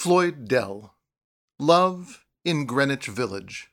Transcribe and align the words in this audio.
Floyd 0.00 0.48
Dell 0.48 0.94
Love 1.58 2.24
in 2.42 2.64
Greenwich 2.64 3.06
Village. 3.06 3.68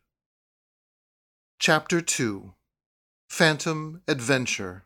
Chapter 1.58 2.02
2 2.02 2.54
Phantom 3.30 4.02
Adventure. 4.10 4.84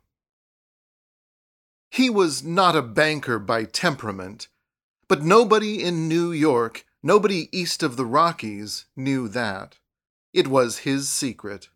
He 1.90 2.12
was 2.12 2.44
not 2.44 2.76
a 2.76 2.84
banker 2.84 3.40
by 3.40 3.64
temperament, 3.64 4.50
but 5.08 5.24
nobody 5.24 5.84
in 5.84 6.08
New 6.08 6.32
York, 6.32 6.86
nobody 7.02 7.50
east 7.52 7.82
of 7.82 7.98
the 7.98 8.06
Rockies, 8.06 8.86
knew 8.96 9.28
that. 9.28 9.80
It 10.36 10.48
was 10.48 10.86
his 10.86 11.10
secret. 11.10 11.70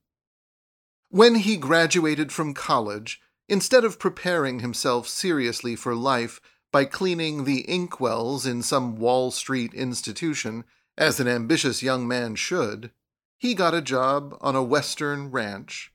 When 1.10 1.34
he 1.34 1.58
graduated 1.58 2.32
from 2.32 2.54
college, 2.54 3.20
instead 3.50 3.84
of 3.84 3.98
preparing 3.98 4.60
himself 4.60 5.08
seriously 5.08 5.76
for 5.76 5.96
life 5.96 6.40
by 6.76 6.84
cleaning 6.84 7.46
the 7.46 7.64
inkwells 7.70 8.46
in 8.46 8.62
some 8.62 8.98
Wall 8.98 9.32
Street 9.32 9.74
institution, 9.74 10.66
as 10.98 11.22
an 11.22 11.28
ambitious 11.30 11.82
young 11.82 12.06
man 12.06 12.36
should, 12.36 12.92
he 13.38 13.54
got 13.54 13.74
a 13.74 13.82
job 13.82 14.38
on 14.42 14.58
a 14.58 14.62
western 14.62 15.32
ranch. 15.32 15.94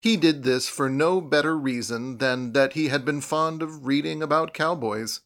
He 0.00 0.16
did 0.16 0.44
this 0.44 0.68
for 0.68 0.88
no 0.88 1.20
better 1.20 1.58
reason 1.58 2.18
than 2.18 2.52
that 2.52 2.74
he 2.74 2.90
had 2.90 3.04
been 3.04 3.20
fond 3.20 3.60
of 3.60 3.88
reading 3.88 4.22
about 4.22 4.54
cowboys. 4.54 5.22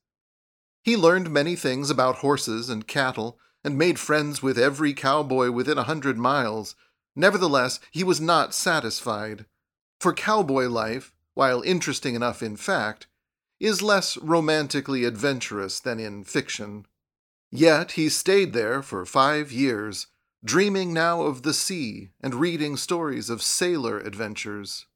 He 0.83 0.97
learned 0.97 1.31
many 1.31 1.55
things 1.55 1.91
about 1.91 2.21
horses 2.25 2.71
and 2.71 2.89
cattle, 2.89 3.39
and 3.63 3.77
made 3.77 3.99
friends 3.99 4.43
with 4.43 4.59
every 4.59 4.95
cowboy 4.95 5.51
within 5.51 5.77
a 5.77 5.83
hundred 5.83 6.17
miles. 6.17 6.77
Nevertheless, 7.15 7.79
he 7.91 8.03
was 8.03 8.23
not 8.23 8.55
satisfied. 8.55 9.45
For 10.01 10.15
cowboy 10.15 10.69
life, 10.69 11.13
while 11.35 11.61
interesting 11.61 12.15
enough 12.15 12.43
in 12.43 12.57
fact, 12.57 13.07
is 13.65 13.83
less 13.83 14.17
romantically 14.19 15.05
adventurous 15.05 15.81
than 15.81 15.99
in 15.99 16.23
fiction. 16.25 16.87
Yet 17.51 17.93
he 17.93 18.09
stayed 18.09 18.53
there 18.53 18.83
for 18.83 19.07
five 19.07 19.51
years, 19.51 20.09
dreaming 20.45 20.93
now 20.93 21.23
of 21.23 21.43
the 21.43 21.55
sea 21.55 22.11
and 22.21 22.35
reading 22.35 22.77
stories 22.77 23.31
of 23.31 23.43
sailor 23.43 23.99
adventures. 23.99 24.87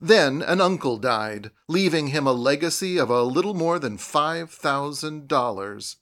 Then 0.00 0.42
an 0.42 0.60
uncle 0.60 0.98
died, 0.98 1.52
leaving 1.68 2.08
him 2.08 2.26
a 2.26 2.32
legacy 2.32 2.98
of 2.98 3.08
a 3.08 3.22
little 3.22 3.54
more 3.54 3.78
than 3.78 3.98
five 3.98 4.50
thousand 4.50 5.28
dollars. 5.28 5.96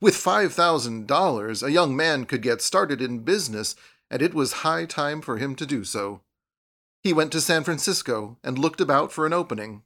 With 0.00 0.16
five 0.16 0.52
thousand 0.52 1.06
dollars, 1.06 1.62
a 1.62 1.70
young 1.70 1.94
man 1.94 2.24
could 2.24 2.42
get 2.42 2.62
started 2.62 3.00
in 3.00 3.20
business, 3.20 3.76
and 4.10 4.22
it 4.22 4.34
was 4.34 4.64
high 4.64 4.86
time 4.86 5.20
for 5.20 5.36
him 5.36 5.54
to 5.56 5.66
do 5.66 5.84
so. 5.84 6.22
He 7.02 7.12
went 7.12 7.30
to 7.32 7.40
San 7.40 7.62
Francisco 7.62 8.38
and 8.42 8.58
looked 8.58 8.80
about 8.80 9.12
for 9.12 9.26
an 9.26 9.32
opening. 9.32 9.82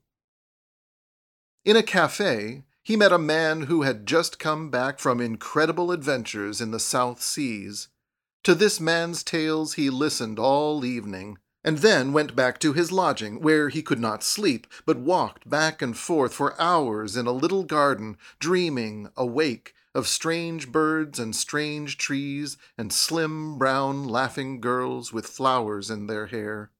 In 1.64 1.76
a 1.76 1.82
cafe, 1.82 2.64
he 2.82 2.96
met 2.96 3.12
a 3.12 3.18
man 3.18 3.62
who 3.62 3.82
had 3.82 4.06
just 4.06 4.38
come 4.38 4.70
back 4.70 4.98
from 4.98 5.20
incredible 5.20 5.92
adventures 5.92 6.60
in 6.60 6.70
the 6.70 6.80
South 6.80 7.22
Seas. 7.22 7.88
To 8.44 8.54
this 8.54 8.80
man's 8.80 9.22
tales 9.22 9.74
he 9.74 9.90
listened 9.90 10.38
all 10.38 10.84
evening, 10.86 11.36
and 11.62 11.78
then 11.78 12.14
went 12.14 12.34
back 12.34 12.58
to 12.60 12.72
his 12.72 12.90
lodging, 12.90 13.42
where 13.42 13.68
he 13.68 13.82
could 13.82 14.00
not 14.00 14.22
sleep, 14.22 14.66
but 14.86 14.98
walked 14.98 15.50
back 15.50 15.82
and 15.82 15.94
forth 15.94 16.32
for 16.32 16.58
hours 16.58 17.14
in 17.14 17.26
a 17.26 17.32
little 17.32 17.64
garden, 17.64 18.16
dreaming, 18.38 19.10
awake, 19.14 19.74
of 19.94 20.08
strange 20.08 20.72
birds 20.72 21.18
and 21.18 21.36
strange 21.36 21.98
trees 21.98 22.56
and 22.78 22.90
slim, 22.90 23.58
brown, 23.58 24.04
laughing 24.04 24.62
girls 24.62 25.12
with 25.12 25.26
flowers 25.26 25.90
in 25.90 26.06
their 26.06 26.26
hair. 26.26 26.70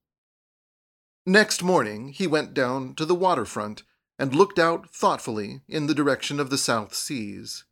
Next 1.27 1.63
morning 1.63 2.09
he 2.09 2.27
went 2.27 2.55
down 2.55 2.95
to 2.95 3.05
the 3.05 3.15
waterfront 3.15 3.83
and 4.21 4.35
looked 4.35 4.59
out 4.59 4.91
thoughtfully 4.91 5.63
in 5.67 5.87
the 5.87 5.95
direction 5.95 6.39
of 6.39 6.51
the 6.51 6.59
South 6.59 6.95
Seas. 6.95 7.65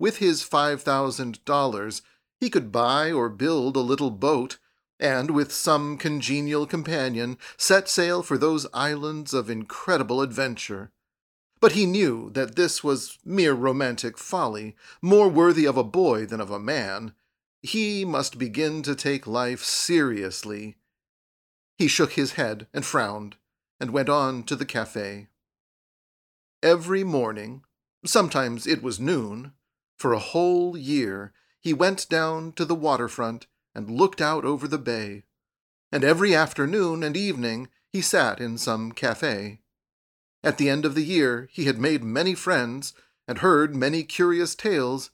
With 0.00 0.16
his 0.16 0.42
five 0.42 0.82
thousand 0.82 1.42
dollars, 1.44 2.02
he 2.40 2.50
could 2.50 2.72
buy 2.72 3.12
or 3.12 3.28
build 3.28 3.76
a 3.76 3.80
little 3.80 4.10
boat, 4.10 4.58
and 4.98 5.30
with 5.30 5.52
some 5.52 5.96
congenial 5.96 6.66
companion 6.66 7.38
set 7.56 7.88
sail 7.88 8.24
for 8.24 8.36
those 8.36 8.66
islands 8.74 9.32
of 9.32 9.48
incredible 9.48 10.20
adventure. 10.20 10.90
But 11.60 11.72
he 11.72 11.86
knew 11.86 12.30
that 12.30 12.56
this 12.56 12.82
was 12.82 13.20
mere 13.24 13.54
romantic 13.54 14.18
folly, 14.18 14.74
more 15.00 15.28
worthy 15.28 15.66
of 15.66 15.76
a 15.76 15.84
boy 15.84 16.26
than 16.26 16.40
of 16.40 16.50
a 16.50 16.58
man. 16.58 17.14
He 17.60 18.04
must 18.04 18.40
begin 18.40 18.82
to 18.82 18.96
take 18.96 19.28
life 19.28 19.62
seriously. 19.62 20.78
He 21.78 21.86
shook 21.86 22.14
his 22.14 22.32
head 22.32 22.66
and 22.74 22.84
frowned, 22.84 23.36
and 23.78 23.92
went 23.92 24.08
on 24.08 24.42
to 24.44 24.56
the 24.56 24.66
cafe. 24.66 25.28
Every 26.62 27.02
morning, 27.02 27.64
sometimes 28.04 28.68
it 28.68 28.84
was 28.84 29.00
noon, 29.00 29.52
for 29.98 30.12
a 30.12 30.20
whole 30.20 30.76
year, 30.76 31.32
he 31.60 31.72
went 31.72 32.08
down 32.08 32.52
to 32.52 32.64
the 32.64 32.74
waterfront 32.74 33.48
and 33.74 33.90
looked 33.90 34.20
out 34.20 34.44
over 34.44 34.68
the 34.68 34.78
bay. 34.78 35.24
And 35.90 36.04
every 36.04 36.34
afternoon 36.34 37.02
and 37.02 37.16
evening 37.16 37.68
he 37.88 38.00
sat 38.00 38.40
in 38.40 38.58
some 38.58 38.92
cafe. 38.92 39.60
At 40.44 40.58
the 40.58 40.68
end 40.68 40.84
of 40.84 40.94
the 40.94 41.04
year 41.04 41.48
he 41.50 41.64
had 41.64 41.78
made 41.78 42.04
many 42.04 42.34
friends 42.34 42.94
and 43.26 43.38
heard 43.38 43.74
many 43.74 44.04
curious 44.04 44.54
tales, 44.54 45.10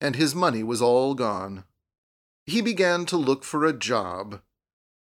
and 0.00 0.16
his 0.16 0.34
money 0.34 0.64
was 0.64 0.82
all 0.82 1.14
gone. 1.14 1.64
He 2.46 2.60
began 2.60 3.06
to 3.06 3.16
look 3.16 3.44
for 3.44 3.64
a 3.64 3.72
job. 3.72 4.40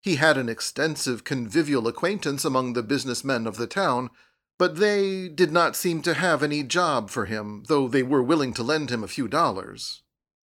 He 0.03 0.17
had 0.17 0.37
an 0.37 0.51
extensive 0.51 1.25
convivial 1.25 1.89
acquaintance 1.89 2.45
among 2.45 2.75
the 2.75 2.83
business 2.83 3.25
men 3.25 3.47
of 3.47 3.57
the 3.57 3.67
town, 3.67 4.11
but 4.59 4.77
they 4.77 5.29
did 5.29 5.53
not 5.53 5.77
seem 5.77 6.03
to 6.03 6.15
have 6.15 6.43
any 6.43 6.63
job 6.63 7.11
for 7.11 7.27
him, 7.27 7.63
though 7.69 7.87
they 7.87 8.03
were 8.03 8.23
willing 8.23 8.53
to 8.53 8.63
lend 8.63 8.91
him 8.91 9.05
a 9.05 9.09
few 9.09 9.29
dollars. 9.29 10.03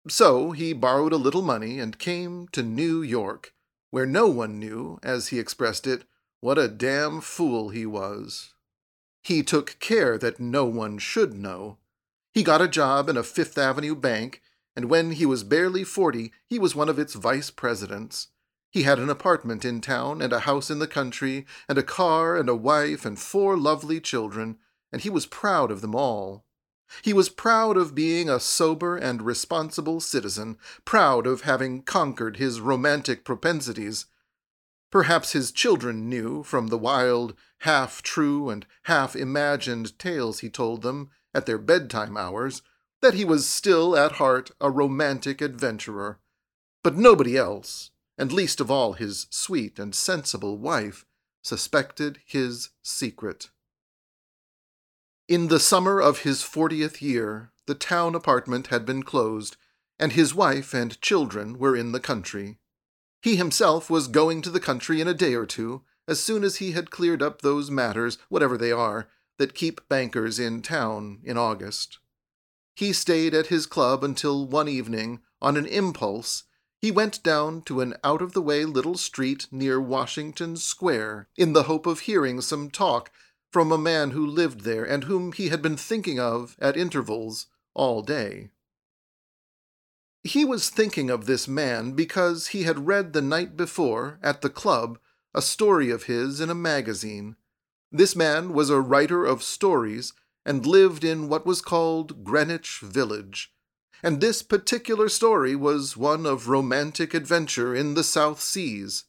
So 0.07 0.51
he 0.51 0.73
borrowed 0.73 1.13
a 1.13 1.17
little 1.17 1.41
money 1.41 1.79
and 1.79 1.97
came 1.97 2.47
to 2.51 2.61
New 2.61 3.01
York, 3.01 3.53
where 3.89 4.05
no 4.05 4.27
one 4.27 4.59
knew, 4.59 4.99
as 5.01 5.29
he 5.29 5.39
expressed 5.39 5.87
it, 5.87 6.03
what 6.39 6.59
a 6.59 6.67
damn 6.67 7.21
fool 7.21 7.69
he 7.69 7.87
was. 7.87 8.53
He 9.23 9.41
took 9.41 9.79
care 9.79 10.19
that 10.19 10.39
no 10.39 10.65
one 10.65 10.99
should 10.99 11.33
know. 11.33 11.79
He 12.31 12.43
got 12.43 12.61
a 12.61 12.67
job 12.67 13.09
in 13.09 13.17
a 13.17 13.23
Fifth 13.23 13.57
Avenue 13.57 13.95
bank, 13.95 14.43
and 14.75 14.89
when 14.89 15.13
he 15.13 15.25
was 15.25 15.43
barely 15.43 15.83
forty, 15.83 16.31
he 16.45 16.59
was 16.59 16.75
one 16.75 16.89
of 16.89 16.99
its 16.99 17.15
vice 17.15 17.49
presidents. 17.49 18.27
He 18.75 18.83
had 18.83 18.99
an 18.99 19.09
apartment 19.09 19.63
in 19.63 19.79
town 19.79 20.21
and 20.21 20.33
a 20.33 20.41
house 20.41 20.69
in 20.69 20.79
the 20.79 20.85
country, 20.85 21.45
and 21.69 21.77
a 21.77 21.81
car 21.81 22.35
and 22.35 22.49
a 22.49 22.55
wife 22.57 23.05
and 23.05 23.17
four 23.17 23.55
lovely 23.55 24.01
children, 24.01 24.57
and 24.91 25.01
he 25.01 25.09
was 25.09 25.25
proud 25.25 25.71
of 25.71 25.79
them 25.79 25.95
all. 25.95 26.43
He 27.01 27.13
was 27.13 27.29
proud 27.29 27.77
of 27.77 27.95
being 27.95 28.27
a 28.27 28.37
sober 28.37 28.97
and 28.97 29.21
responsible 29.21 30.01
citizen, 30.01 30.57
proud 30.83 31.25
of 31.25 31.43
having 31.43 31.83
conquered 31.83 32.35
his 32.35 32.59
romantic 32.59 33.23
propensities. 33.23 34.07
Perhaps 34.91 35.31
his 35.31 35.53
children 35.53 36.09
knew, 36.09 36.43
from 36.43 36.67
the 36.67 36.77
wild, 36.77 37.33
half 37.59 38.01
true 38.01 38.49
and 38.49 38.65
half 38.83 39.15
imagined 39.15 39.97
tales 39.97 40.39
he 40.39 40.49
told 40.49 40.81
them 40.81 41.11
at 41.33 41.45
their 41.45 41.57
bedtime 41.57 42.17
hours, 42.17 42.61
that 43.01 43.13
he 43.13 43.23
was 43.23 43.47
still 43.47 43.95
at 43.95 44.19
heart 44.19 44.51
a 44.59 44.69
romantic 44.69 45.39
adventurer. 45.39 46.19
But 46.83 46.97
nobody 46.97 47.37
else, 47.37 47.91
and 48.17 48.31
least 48.31 48.59
of 48.59 48.71
all 48.71 48.93
his 48.93 49.27
sweet 49.29 49.77
and 49.79 49.93
sensible 49.93 50.57
wife, 50.57 51.05
suspected 51.41 52.19
his 52.25 52.69
secret. 52.81 53.49
In 55.27 55.47
the 55.47 55.59
summer 55.59 55.99
of 55.99 56.19
his 56.19 56.43
fortieth 56.43 57.01
year, 57.01 57.51
the 57.65 57.75
town 57.75 58.15
apartment 58.15 58.67
had 58.67 58.85
been 58.85 59.03
closed, 59.03 59.57
and 59.99 60.11
his 60.11 60.35
wife 60.35 60.73
and 60.73 61.01
children 61.01 61.57
were 61.57 61.75
in 61.75 61.91
the 61.91 61.99
country. 61.99 62.57
He 63.21 63.35
himself 63.35 63.89
was 63.89 64.07
going 64.07 64.41
to 64.43 64.51
the 64.51 64.59
country 64.59 65.01
in 65.01 65.07
a 65.07 65.13
day 65.13 65.33
or 65.33 65.45
two, 65.45 65.81
as 66.07 66.21
soon 66.21 66.43
as 66.43 66.57
he 66.57 66.73
had 66.73 66.91
cleared 66.91 67.23
up 67.23 67.41
those 67.41 67.71
matters, 67.71 68.19
whatever 68.29 68.57
they 68.57 68.71
are, 68.71 69.07
that 69.37 69.55
keep 69.55 69.87
bankers 69.89 70.39
in 70.39 70.61
town 70.61 71.19
in 71.23 71.37
August. 71.37 71.97
He 72.75 72.93
stayed 72.93 73.33
at 73.33 73.47
his 73.47 73.65
club 73.65 74.03
until 74.03 74.45
one 74.45 74.67
evening, 74.67 75.21
on 75.41 75.57
an 75.57 75.65
impulse, 75.65 76.43
he 76.85 76.91
went 76.91 77.23
down 77.23 77.63
to 77.63 77.81
an 77.81 77.95
out 78.03 78.21
of 78.21 78.33
the 78.33 78.41
way 78.43 78.63
little 78.63 78.93
street 78.93 79.47
near 79.49 79.81
Washington 79.81 80.55
Square 80.55 81.27
in 81.35 81.53
the 81.53 81.63
hope 81.63 81.87
of 81.87 82.01
hearing 82.01 82.39
some 82.41 82.69
talk 82.69 83.09
from 83.51 83.71
a 83.71 83.77
man 83.91 84.11
who 84.11 84.23
lived 84.23 84.61
there 84.61 84.83
and 84.83 85.05
whom 85.05 85.31
he 85.31 85.49
had 85.49 85.63
been 85.63 85.77
thinking 85.77 86.19
of 86.19 86.55
at 86.59 86.77
intervals 86.77 87.47
all 87.73 88.03
day. 88.03 88.51
He 90.23 90.45
was 90.45 90.69
thinking 90.69 91.09
of 91.09 91.25
this 91.25 91.47
man 91.47 91.93
because 91.93 92.49
he 92.49 92.65
had 92.65 92.85
read 92.85 93.13
the 93.13 93.21
night 93.23 93.57
before, 93.57 94.19
at 94.21 94.43
the 94.43 94.49
club, 94.51 94.99
a 95.33 95.41
story 95.41 95.89
of 95.89 96.03
his 96.03 96.39
in 96.39 96.51
a 96.51 96.53
magazine. 96.53 97.35
This 97.91 98.15
man 98.15 98.53
was 98.53 98.69
a 98.69 98.79
writer 98.79 99.25
of 99.25 99.41
stories 99.41 100.13
and 100.45 100.67
lived 100.67 101.03
in 101.03 101.29
what 101.29 101.47
was 101.47 101.63
called 101.63 102.23
Greenwich 102.23 102.77
Village, 102.83 103.54
and 104.05 104.21
this 104.21 104.43
particular 104.43 105.09
story 105.09 105.55
was 105.55 105.97
one 105.97 106.27
of 106.27 106.47
romantic 106.47 107.15
adventure 107.15 107.73
in 107.73 107.95
the 107.95 108.03
South 108.03 108.39
Seas. 108.39 109.05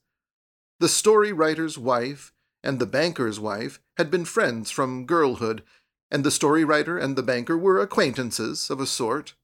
The 0.80 0.88
story 0.88 1.34
writer's 1.34 1.76
wife 1.76 2.32
and 2.64 2.78
the 2.78 2.86
banker's 2.86 3.38
wife 3.38 3.78
had 3.98 4.10
been 4.10 4.24
friends 4.24 4.70
from 4.70 5.04
girlhood, 5.04 5.62
and 6.10 6.24
the 6.24 6.30
story 6.30 6.64
writer 6.64 6.96
and 6.96 7.14
the 7.14 7.22
banker 7.22 7.58
were 7.58 7.78
acquaintances 7.78 8.70
of 8.70 8.80
a 8.80 8.86
sort. 8.86 9.34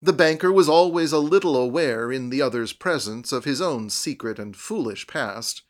The 0.00 0.12
banker 0.12 0.52
was 0.52 0.68
always 0.68 1.10
a 1.10 1.18
little 1.18 1.56
aware 1.56 2.12
in 2.12 2.30
the 2.30 2.40
other's 2.40 2.72
presence 2.72 3.32
of 3.32 3.44
his 3.44 3.60
own 3.60 3.90
secret 3.90 4.38
and 4.38 4.56
foolish 4.56 5.08
past. 5.08 5.62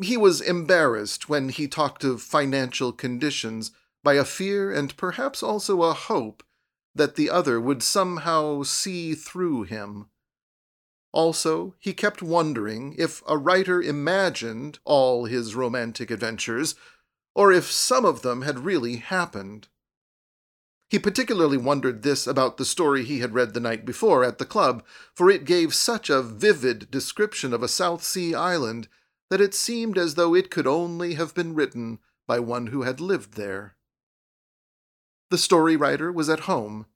He 0.00 0.16
was 0.16 0.40
embarrassed 0.40 1.28
when 1.28 1.48
he 1.48 1.66
talked 1.66 2.04
of 2.04 2.22
financial 2.22 2.92
conditions 2.92 3.72
by 4.04 4.14
a 4.14 4.24
fear 4.24 4.70
and 4.70 4.96
perhaps 4.96 5.42
also 5.42 5.82
a 5.82 5.92
hope 5.92 6.44
that 6.94 7.16
the 7.16 7.30
other 7.30 7.60
would 7.60 7.82
somehow 7.82 8.62
see 8.62 9.14
through 9.14 9.64
him. 9.64 10.06
Also, 11.12 11.74
he 11.78 11.92
kept 11.92 12.22
wondering 12.22 12.94
if 12.98 13.22
a 13.28 13.38
writer 13.38 13.80
imagined 13.80 14.78
all 14.84 15.26
his 15.26 15.54
romantic 15.54 16.10
adventures, 16.10 16.74
or 17.34 17.52
if 17.52 17.70
some 17.70 18.04
of 18.04 18.22
them 18.22 18.42
had 18.42 18.64
really 18.64 18.96
happened. 18.96 19.68
He 20.88 20.98
particularly 20.98 21.56
wondered 21.56 22.02
this 22.02 22.26
about 22.26 22.56
the 22.56 22.64
story 22.64 23.04
he 23.04 23.20
had 23.20 23.34
read 23.34 23.54
the 23.54 23.60
night 23.60 23.84
before 23.84 24.22
at 24.22 24.38
the 24.38 24.44
club, 24.44 24.84
for 25.14 25.30
it 25.30 25.44
gave 25.44 25.74
such 25.74 26.10
a 26.10 26.22
vivid 26.22 26.90
description 26.90 27.52
of 27.52 27.62
a 27.62 27.68
South 27.68 28.04
Sea 28.04 28.34
island 28.34 28.88
that 29.30 29.40
it 29.40 29.54
seemed 29.54 29.98
as 29.98 30.14
though 30.14 30.34
it 30.34 30.50
could 30.50 30.66
only 30.66 31.14
have 31.14 31.34
been 31.34 31.54
written 31.54 31.98
by 32.26 32.38
one 32.38 32.68
who 32.68 32.82
had 32.82 33.00
lived 33.00 33.34
there. 33.34 33.73
The 35.34 35.38
story 35.38 35.74
writer 35.74 36.12
was 36.12 36.28
at 36.28 36.46
home. 36.46 36.86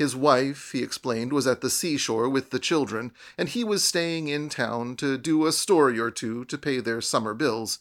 His 0.00 0.16
wife, 0.16 0.72
he 0.72 0.82
explained, 0.82 1.32
was 1.32 1.46
at 1.46 1.60
the 1.60 1.70
seashore 1.70 2.28
with 2.28 2.50
the 2.50 2.58
children, 2.58 3.12
and 3.38 3.48
he 3.48 3.62
was 3.62 3.84
staying 3.84 4.26
in 4.26 4.48
town 4.48 4.96
to 4.96 5.16
do 5.16 5.46
a 5.46 5.52
story 5.52 5.96
or 6.00 6.10
two 6.10 6.44
to 6.46 6.58
pay 6.58 6.80
their 6.80 7.00
summer 7.00 7.34
bills. 7.34 7.78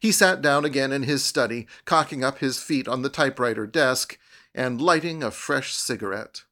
He 0.00 0.10
sat 0.10 0.42
down 0.42 0.64
again 0.64 0.90
in 0.90 1.04
his 1.04 1.24
study, 1.24 1.68
cocking 1.84 2.24
up 2.24 2.38
his 2.38 2.60
feet 2.60 2.88
on 2.88 3.02
the 3.02 3.08
typewriter 3.08 3.64
desk 3.64 4.18
and 4.56 4.80
lighting 4.80 5.22
a 5.22 5.30
fresh 5.30 5.72
cigarette. 5.72 6.42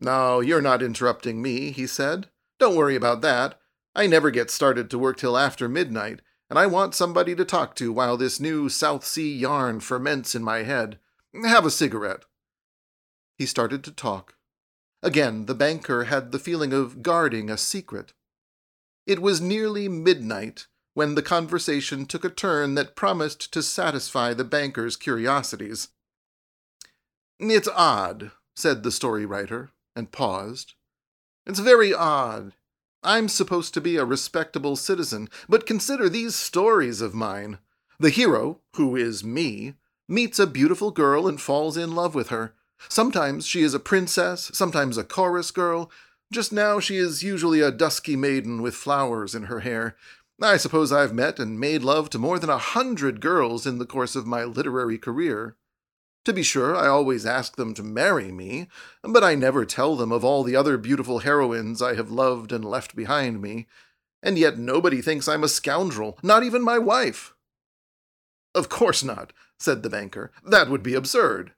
No, 0.00 0.40
you're 0.40 0.60
not 0.60 0.82
interrupting 0.82 1.40
me, 1.40 1.70
he 1.70 1.86
said. 1.86 2.26
Don't 2.58 2.74
worry 2.74 2.96
about 2.96 3.20
that. 3.20 3.60
I 3.94 4.08
never 4.08 4.32
get 4.32 4.50
started 4.50 4.90
to 4.90 4.98
work 4.98 5.16
till 5.16 5.38
after 5.38 5.68
midnight, 5.68 6.22
and 6.50 6.58
I 6.58 6.66
want 6.66 6.96
somebody 6.96 7.36
to 7.36 7.44
talk 7.44 7.76
to 7.76 7.92
while 7.92 8.16
this 8.16 8.40
new 8.40 8.68
South 8.68 9.04
Sea 9.04 9.32
yarn 9.32 9.78
ferments 9.78 10.34
in 10.34 10.42
my 10.42 10.64
head. 10.64 10.98
Have 11.44 11.64
a 11.64 11.70
cigarette. 11.70 12.24
He 13.36 13.46
started 13.46 13.84
to 13.84 13.92
talk. 13.92 14.34
Again, 15.02 15.46
the 15.46 15.54
banker 15.54 16.04
had 16.04 16.32
the 16.32 16.38
feeling 16.38 16.72
of 16.72 17.02
guarding 17.02 17.48
a 17.48 17.56
secret. 17.56 18.12
It 19.06 19.22
was 19.22 19.40
nearly 19.40 19.88
midnight 19.88 20.66
when 20.94 21.14
the 21.14 21.22
conversation 21.22 22.06
took 22.06 22.24
a 22.24 22.30
turn 22.30 22.74
that 22.74 22.96
promised 22.96 23.52
to 23.52 23.62
satisfy 23.62 24.34
the 24.34 24.44
banker's 24.44 24.96
curiosities. 24.96 25.88
It's 27.38 27.68
odd, 27.68 28.32
said 28.56 28.82
the 28.82 28.90
story 28.90 29.24
writer, 29.24 29.70
and 29.94 30.10
paused. 30.10 30.74
It's 31.46 31.60
very 31.60 31.94
odd. 31.94 32.54
I'm 33.04 33.28
supposed 33.28 33.74
to 33.74 33.80
be 33.80 33.96
a 33.96 34.04
respectable 34.04 34.74
citizen, 34.74 35.28
but 35.48 35.66
consider 35.66 36.08
these 36.08 36.34
stories 36.34 37.00
of 37.00 37.14
mine. 37.14 37.58
The 38.00 38.10
hero, 38.10 38.60
who 38.74 38.96
is 38.96 39.22
me, 39.22 39.74
meets 40.08 40.38
a 40.38 40.46
beautiful 40.46 40.90
girl 40.90 41.28
and 41.28 41.40
falls 41.40 41.76
in 41.76 41.94
love 41.94 42.14
with 42.14 42.28
her. 42.28 42.54
Sometimes 42.88 43.46
she 43.46 43.62
is 43.62 43.74
a 43.74 43.80
princess, 43.80 44.50
sometimes 44.54 44.96
a 44.96 45.04
chorus 45.04 45.50
girl. 45.50 45.90
Just 46.32 46.52
now 46.52 46.80
she 46.80 46.96
is 46.96 47.22
usually 47.22 47.60
a 47.60 47.70
dusky 47.70 48.16
maiden 48.16 48.62
with 48.62 48.74
flowers 48.74 49.34
in 49.34 49.44
her 49.44 49.60
hair. 49.60 49.96
I 50.40 50.56
suppose 50.56 50.92
I've 50.92 51.12
met 51.12 51.40
and 51.40 51.58
made 51.58 51.82
love 51.82 52.10
to 52.10 52.18
more 52.18 52.38
than 52.38 52.50
a 52.50 52.58
hundred 52.58 53.20
girls 53.20 53.66
in 53.66 53.78
the 53.78 53.86
course 53.86 54.14
of 54.14 54.26
my 54.26 54.44
literary 54.44 54.96
career. 54.96 55.56
To 56.24 56.32
be 56.32 56.42
sure, 56.42 56.76
I 56.76 56.86
always 56.86 57.26
ask 57.26 57.56
them 57.56 57.74
to 57.74 57.82
marry 57.82 58.30
me, 58.30 58.68
but 59.02 59.24
I 59.24 59.34
never 59.34 59.64
tell 59.64 59.96
them 59.96 60.12
of 60.12 60.24
all 60.24 60.44
the 60.44 60.54
other 60.54 60.76
beautiful 60.76 61.20
heroines 61.20 61.82
I 61.82 61.94
have 61.94 62.10
loved 62.10 62.52
and 62.52 62.64
left 62.64 62.94
behind 62.94 63.40
me. 63.42 63.66
And 64.22 64.38
yet 64.38 64.58
nobody 64.58 65.00
thinks 65.00 65.26
I'm 65.26 65.42
a 65.42 65.48
scoundrel, 65.48 66.18
not 66.22 66.42
even 66.42 66.62
my 66.62 66.78
wife. 66.78 67.34
Of 68.54 68.68
course 68.68 69.02
not, 69.02 69.32
said 69.58 69.82
the 69.82 69.90
banker. 69.90 70.30
That 70.44 70.68
would 70.68 70.82
be 70.82 70.94
absurd. 70.94 71.52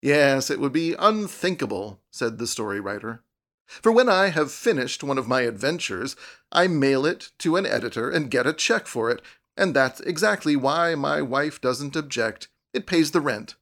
Yes, 0.00 0.50
it 0.50 0.60
would 0.60 0.72
be 0.72 0.94
unthinkable, 0.98 2.00
said 2.10 2.38
the 2.38 2.46
story 2.46 2.80
writer. 2.80 3.22
For 3.66 3.92
when 3.92 4.08
I 4.08 4.28
have 4.28 4.50
finished 4.50 5.04
one 5.04 5.18
of 5.18 5.28
my 5.28 5.42
adventures, 5.42 6.16
I 6.50 6.68
mail 6.68 7.04
it 7.04 7.32
to 7.40 7.56
an 7.56 7.66
editor 7.66 8.10
and 8.10 8.30
get 8.30 8.46
a 8.46 8.52
check 8.52 8.86
for 8.86 9.10
it, 9.10 9.20
and 9.56 9.74
that's 9.74 10.00
exactly 10.00 10.56
why 10.56 10.94
my 10.94 11.20
wife 11.20 11.60
doesn't 11.60 11.96
object. 11.96 12.48
It 12.72 12.86
pays 12.86 13.10
the 13.10 13.20
rent. 13.20 13.56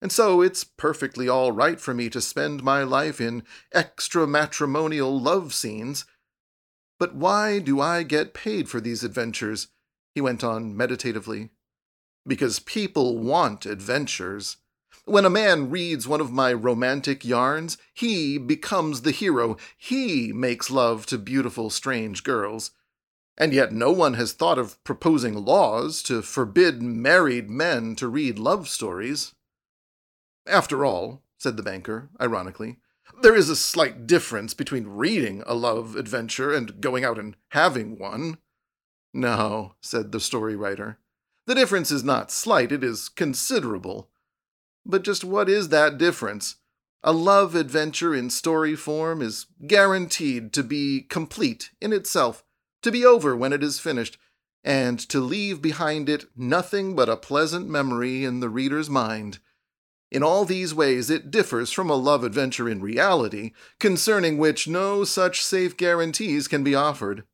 And 0.00 0.12
so 0.12 0.42
it's 0.42 0.62
perfectly 0.62 1.28
all 1.28 1.50
right 1.50 1.80
for 1.80 1.92
me 1.92 2.08
to 2.10 2.20
spend 2.20 2.62
my 2.62 2.84
life 2.84 3.20
in 3.20 3.42
extra 3.72 4.26
matrimonial 4.28 5.20
love 5.20 5.52
scenes. 5.52 6.04
But 7.00 7.14
why 7.14 7.58
do 7.58 7.80
I 7.80 8.04
get 8.04 8.34
paid 8.34 8.68
for 8.68 8.80
these 8.80 9.02
adventures? 9.02 9.68
he 10.14 10.20
went 10.20 10.42
on 10.42 10.76
meditatively 10.76 11.50
because 12.28 12.60
people 12.60 13.18
want 13.18 13.66
adventures. 13.66 14.58
When 15.04 15.24
a 15.24 15.30
man 15.30 15.70
reads 15.70 16.06
one 16.06 16.20
of 16.20 16.30
my 16.30 16.52
romantic 16.52 17.24
yarns, 17.24 17.78
he 17.94 18.36
becomes 18.36 19.00
the 19.00 19.10
hero. 19.10 19.56
He 19.76 20.32
makes 20.32 20.70
love 20.70 21.06
to 21.06 21.18
beautiful, 21.18 21.70
strange 21.70 22.22
girls. 22.22 22.72
And 23.38 23.54
yet 23.54 23.72
no 23.72 23.90
one 23.90 24.14
has 24.14 24.32
thought 24.32 24.58
of 24.58 24.82
proposing 24.84 25.44
laws 25.44 26.02
to 26.04 26.22
forbid 26.22 26.82
married 26.82 27.48
men 27.48 27.96
to 27.96 28.08
read 28.08 28.38
love 28.38 28.68
stories. 28.68 29.34
After 30.46 30.84
all, 30.84 31.22
said 31.38 31.56
the 31.56 31.62
banker, 31.62 32.10
ironically, 32.20 32.78
there 33.22 33.34
is 33.34 33.48
a 33.48 33.56
slight 33.56 34.06
difference 34.06 34.54
between 34.54 34.86
reading 34.86 35.42
a 35.46 35.54
love 35.54 35.96
adventure 35.96 36.52
and 36.52 36.80
going 36.80 37.04
out 37.04 37.18
and 37.18 37.36
having 37.50 37.98
one. 37.98 38.38
No, 39.14 39.74
said 39.80 40.12
the 40.12 40.20
story 40.20 40.54
writer. 40.54 40.98
The 41.48 41.54
difference 41.54 41.90
is 41.90 42.04
not 42.04 42.30
slight, 42.30 42.72
it 42.72 42.84
is 42.84 43.08
considerable. 43.08 44.10
But 44.84 45.02
just 45.02 45.24
what 45.24 45.48
is 45.48 45.70
that 45.70 45.96
difference? 45.96 46.56
A 47.02 47.10
love 47.10 47.54
adventure 47.54 48.14
in 48.14 48.28
story 48.28 48.76
form 48.76 49.22
is 49.22 49.46
guaranteed 49.66 50.52
to 50.52 50.62
be 50.62 51.06
complete 51.08 51.70
in 51.80 51.94
itself, 51.94 52.44
to 52.82 52.92
be 52.92 53.02
over 53.02 53.34
when 53.34 53.54
it 53.54 53.62
is 53.62 53.80
finished, 53.80 54.18
and 54.62 54.98
to 55.08 55.20
leave 55.20 55.62
behind 55.62 56.10
it 56.10 56.26
nothing 56.36 56.94
but 56.94 57.08
a 57.08 57.16
pleasant 57.16 57.66
memory 57.66 58.26
in 58.26 58.40
the 58.40 58.50
reader's 58.50 58.90
mind. 58.90 59.38
In 60.10 60.22
all 60.22 60.44
these 60.44 60.74
ways, 60.74 61.08
it 61.08 61.30
differs 61.30 61.72
from 61.72 61.88
a 61.88 61.94
love 61.94 62.24
adventure 62.24 62.68
in 62.68 62.82
reality, 62.82 63.52
concerning 63.80 64.36
which 64.36 64.68
no 64.68 65.02
such 65.02 65.42
safe 65.42 65.78
guarantees 65.78 66.46
can 66.46 66.62
be 66.62 66.74
offered. 66.74 67.24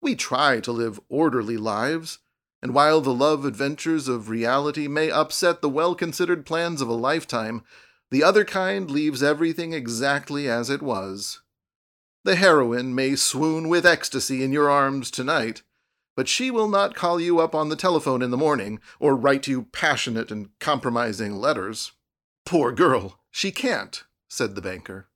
We 0.00 0.14
try 0.14 0.60
to 0.60 0.72
live 0.72 0.98
orderly 1.10 1.58
lives, 1.58 2.18
and 2.62 2.72
while 2.72 3.00
the 3.00 3.12
love 3.12 3.44
adventures 3.44 4.06
of 4.06 4.28
reality 4.28 4.86
may 4.86 5.10
upset 5.10 5.60
the 5.60 5.68
well 5.68 5.94
considered 5.94 6.46
plans 6.46 6.80
of 6.80 6.88
a 6.88 6.94
lifetime, 6.94 7.64
the 8.10 8.22
other 8.22 8.44
kind 8.44 8.90
leaves 8.90 9.22
everything 9.22 9.72
exactly 9.72 10.48
as 10.48 10.70
it 10.70 10.80
was. 10.80 11.40
The 12.24 12.36
heroine 12.36 12.94
may 12.94 13.16
swoon 13.16 13.68
with 13.68 13.84
ecstasy 13.84 14.44
in 14.44 14.52
your 14.52 14.70
arms 14.70 15.10
tonight, 15.10 15.62
but 16.14 16.28
she 16.28 16.50
will 16.50 16.68
not 16.68 16.94
call 16.94 17.20
you 17.20 17.40
up 17.40 17.54
on 17.54 17.68
the 17.68 17.76
telephone 17.76 18.22
in 18.22 18.30
the 18.30 18.36
morning 18.36 18.80
or 19.00 19.16
write 19.16 19.48
you 19.48 19.64
passionate 19.72 20.30
and 20.30 20.50
compromising 20.60 21.34
letters. 21.36 21.92
Poor 22.46 22.70
girl, 22.70 23.18
she 23.30 23.50
can't, 23.50 24.04
said 24.28 24.54
the 24.54 24.62
banker. 24.62 25.08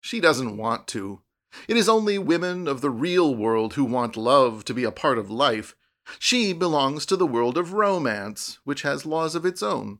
She 0.00 0.20
doesn't 0.20 0.56
want 0.56 0.86
to. 0.88 1.22
It 1.66 1.76
is 1.76 1.88
only 1.88 2.18
women 2.18 2.68
of 2.68 2.82
the 2.82 2.90
real 2.90 3.34
world 3.34 3.74
who 3.74 3.84
want 3.84 4.16
love 4.16 4.64
to 4.66 4.74
be 4.74 4.84
a 4.84 4.92
part 4.92 5.18
of 5.18 5.30
life 5.30 5.74
she 6.18 6.52
belongs 6.52 7.04
to 7.06 7.16
the 7.16 7.26
world 7.26 7.58
of 7.58 7.72
romance, 7.72 8.58
which 8.64 8.82
has 8.82 9.04
laws 9.04 9.34
of 9.34 9.44
its 9.44 9.62
own. 9.62 9.98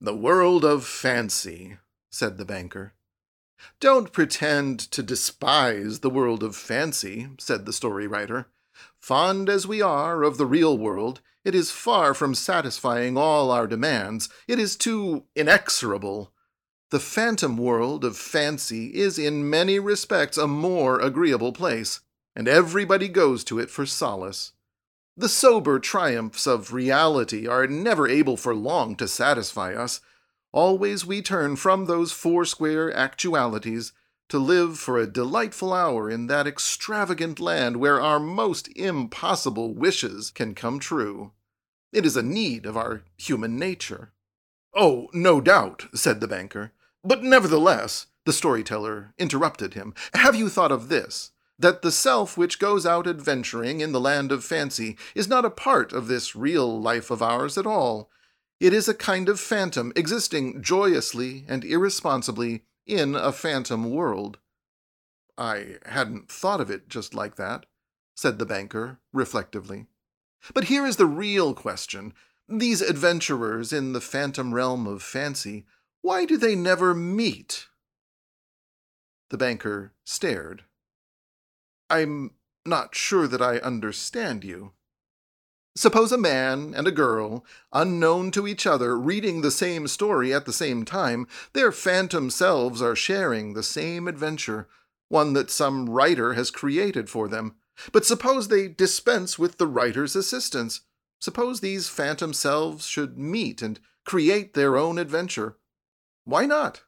The 0.00 0.16
world 0.16 0.64
of 0.64 0.84
fancy, 0.84 1.78
said 2.10 2.38
the 2.38 2.44
banker. 2.44 2.94
Don't 3.80 4.12
pretend 4.12 4.80
to 4.90 5.02
despise 5.02 6.00
the 6.00 6.10
world 6.10 6.42
of 6.42 6.56
fancy, 6.56 7.28
said 7.38 7.66
the 7.66 7.72
story 7.72 8.06
writer. 8.06 8.46
Fond 9.00 9.48
as 9.48 9.66
we 9.66 9.80
are 9.80 10.22
of 10.22 10.38
the 10.38 10.46
real 10.46 10.76
world, 10.76 11.20
it 11.44 11.54
is 11.54 11.70
far 11.70 12.14
from 12.14 12.34
satisfying 12.34 13.16
all 13.16 13.50
our 13.50 13.66
demands. 13.66 14.28
It 14.46 14.58
is 14.58 14.76
too 14.76 15.24
inexorable. 15.34 16.32
The 16.90 17.00
phantom 17.00 17.56
world 17.56 18.04
of 18.04 18.16
fancy 18.16 18.94
is 18.94 19.18
in 19.18 19.48
many 19.48 19.78
respects 19.78 20.36
a 20.36 20.46
more 20.46 21.00
agreeable 21.00 21.52
place, 21.52 22.00
and 22.36 22.46
everybody 22.46 23.08
goes 23.08 23.44
to 23.44 23.58
it 23.58 23.70
for 23.70 23.86
solace. 23.86 24.52
The 25.16 25.28
sober 25.28 25.78
triumphs 25.78 26.46
of 26.46 26.72
reality 26.72 27.46
are 27.46 27.66
never 27.66 28.08
able 28.08 28.36
for 28.36 28.54
long 28.54 28.96
to 28.96 29.06
satisfy 29.06 29.74
us. 29.74 30.00
Always 30.52 31.04
we 31.04 31.20
turn 31.20 31.56
from 31.56 31.84
those 31.84 32.12
foursquare 32.12 32.94
actualities 32.94 33.92
to 34.30 34.38
live 34.38 34.78
for 34.78 34.98
a 34.98 35.06
delightful 35.06 35.74
hour 35.74 36.10
in 36.10 36.26
that 36.28 36.46
extravagant 36.46 37.38
land 37.38 37.76
where 37.76 38.00
our 38.00 38.18
most 38.18 38.68
impossible 38.76 39.74
wishes 39.74 40.30
can 40.30 40.54
come 40.54 40.78
true. 40.78 41.32
It 41.92 42.06
is 42.06 42.16
a 42.16 42.22
need 42.22 42.64
of 42.64 42.76
our 42.76 43.02
human 43.18 43.58
nature. 43.58 44.12
Oh, 44.74 45.08
no 45.12 45.42
doubt, 45.42 45.88
said 45.94 46.20
the 46.20 46.28
banker. 46.28 46.72
But 47.04 47.22
nevertheless, 47.22 48.06
The 48.24 48.32
storyteller 48.32 49.14
interrupted 49.18 49.74
him. 49.74 49.94
Have 50.14 50.36
you 50.36 50.48
thought 50.48 50.72
of 50.72 50.88
this? 50.88 51.31
That 51.62 51.82
the 51.82 51.92
self 51.92 52.36
which 52.36 52.58
goes 52.58 52.84
out 52.84 53.06
adventuring 53.06 53.80
in 53.80 53.92
the 53.92 54.00
land 54.00 54.32
of 54.32 54.44
fancy 54.44 54.98
is 55.14 55.28
not 55.28 55.44
a 55.44 55.50
part 55.50 55.92
of 55.92 56.08
this 56.08 56.34
real 56.34 56.80
life 56.80 57.08
of 57.08 57.22
ours 57.22 57.56
at 57.56 57.68
all. 57.68 58.10
It 58.58 58.72
is 58.72 58.88
a 58.88 58.94
kind 58.94 59.28
of 59.28 59.38
phantom 59.38 59.92
existing 59.94 60.60
joyously 60.60 61.44
and 61.46 61.64
irresponsibly 61.64 62.64
in 62.84 63.14
a 63.14 63.30
phantom 63.30 63.92
world. 63.92 64.38
I 65.38 65.76
hadn't 65.86 66.28
thought 66.28 66.60
of 66.60 66.68
it 66.68 66.88
just 66.88 67.14
like 67.14 67.36
that, 67.36 67.66
said 68.16 68.40
the 68.40 68.46
banker 68.46 68.98
reflectively. 69.12 69.86
But 70.52 70.64
here 70.64 70.84
is 70.84 70.96
the 70.96 71.06
real 71.06 71.54
question. 71.54 72.12
These 72.48 72.80
adventurers 72.80 73.72
in 73.72 73.92
the 73.92 74.00
phantom 74.00 74.52
realm 74.52 74.88
of 74.88 75.00
fancy, 75.00 75.64
why 76.00 76.24
do 76.24 76.36
they 76.36 76.56
never 76.56 76.92
meet? 76.92 77.68
The 79.30 79.38
banker 79.38 79.92
stared. 80.02 80.64
I'm 81.92 82.30
not 82.64 82.94
sure 82.94 83.28
that 83.28 83.42
I 83.42 83.58
understand 83.58 84.44
you. 84.44 84.72
Suppose 85.76 86.10
a 86.10 86.18
man 86.18 86.72
and 86.74 86.86
a 86.88 86.90
girl, 86.90 87.44
unknown 87.70 88.30
to 88.30 88.46
each 88.46 88.66
other, 88.66 88.98
reading 88.98 89.42
the 89.42 89.50
same 89.50 89.86
story 89.86 90.32
at 90.32 90.46
the 90.46 90.54
same 90.54 90.86
time, 90.86 91.26
their 91.52 91.70
phantom 91.70 92.30
selves 92.30 92.80
are 92.80 92.96
sharing 92.96 93.52
the 93.52 93.62
same 93.62 94.08
adventure, 94.08 94.68
one 95.08 95.34
that 95.34 95.50
some 95.50 95.90
writer 95.90 96.32
has 96.32 96.50
created 96.50 97.10
for 97.10 97.28
them. 97.28 97.56
But 97.92 98.06
suppose 98.06 98.48
they 98.48 98.68
dispense 98.68 99.38
with 99.38 99.58
the 99.58 99.66
writer's 99.66 100.16
assistance. 100.16 100.80
Suppose 101.20 101.60
these 101.60 101.88
phantom 101.88 102.32
selves 102.32 102.86
should 102.86 103.18
meet 103.18 103.60
and 103.60 103.78
create 104.06 104.54
their 104.54 104.78
own 104.78 104.98
adventure. 104.98 105.58
Why 106.24 106.46
not? 106.46 106.84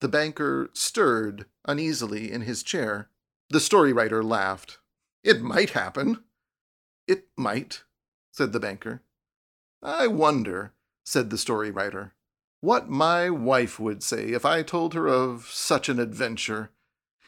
The 0.00 0.08
banker 0.08 0.70
stirred 0.72 1.44
uneasily 1.66 2.32
in 2.32 2.42
his 2.42 2.62
chair. 2.62 3.10
The 3.50 3.60
story 3.60 3.92
writer 3.92 4.22
laughed. 4.22 4.78
It 5.24 5.40
might 5.40 5.70
happen. 5.70 6.24
It 7.06 7.28
might, 7.36 7.84
said 8.30 8.52
the 8.52 8.60
banker. 8.60 9.02
I 9.82 10.06
wonder, 10.06 10.74
said 11.04 11.30
the 11.30 11.38
story 11.38 11.70
writer, 11.70 12.14
what 12.60 12.90
my 12.90 13.30
wife 13.30 13.78
would 13.78 14.02
say 14.02 14.30
if 14.30 14.44
I 14.44 14.62
told 14.62 14.94
her 14.94 15.08
of 15.08 15.48
such 15.50 15.88
an 15.88 15.98
adventure. 15.98 16.70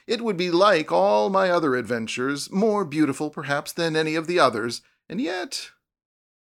It 0.06 0.22
would 0.22 0.36
be 0.36 0.50
like 0.50 0.90
all 0.90 1.30
my 1.30 1.50
other 1.50 1.76
adventures, 1.76 2.50
more 2.50 2.84
beautiful 2.84 3.30
perhaps 3.30 3.72
than 3.72 3.96
any 3.96 4.14
of 4.14 4.26
the 4.26 4.38
others, 4.40 4.82
and 5.08 5.20
yet. 5.20 5.70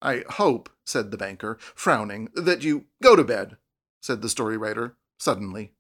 I 0.03 0.25
hope, 0.29 0.69
said 0.85 1.11
the 1.11 1.17
banker, 1.17 1.57
frowning, 1.75 2.29
that 2.35 2.63
you 2.63 2.85
go 3.03 3.17
to 3.17 3.25
bed, 3.25 3.57
said 4.01 4.21
the 4.21 4.29
story 4.29 4.57
writer, 4.57 4.97
suddenly. 5.19 5.73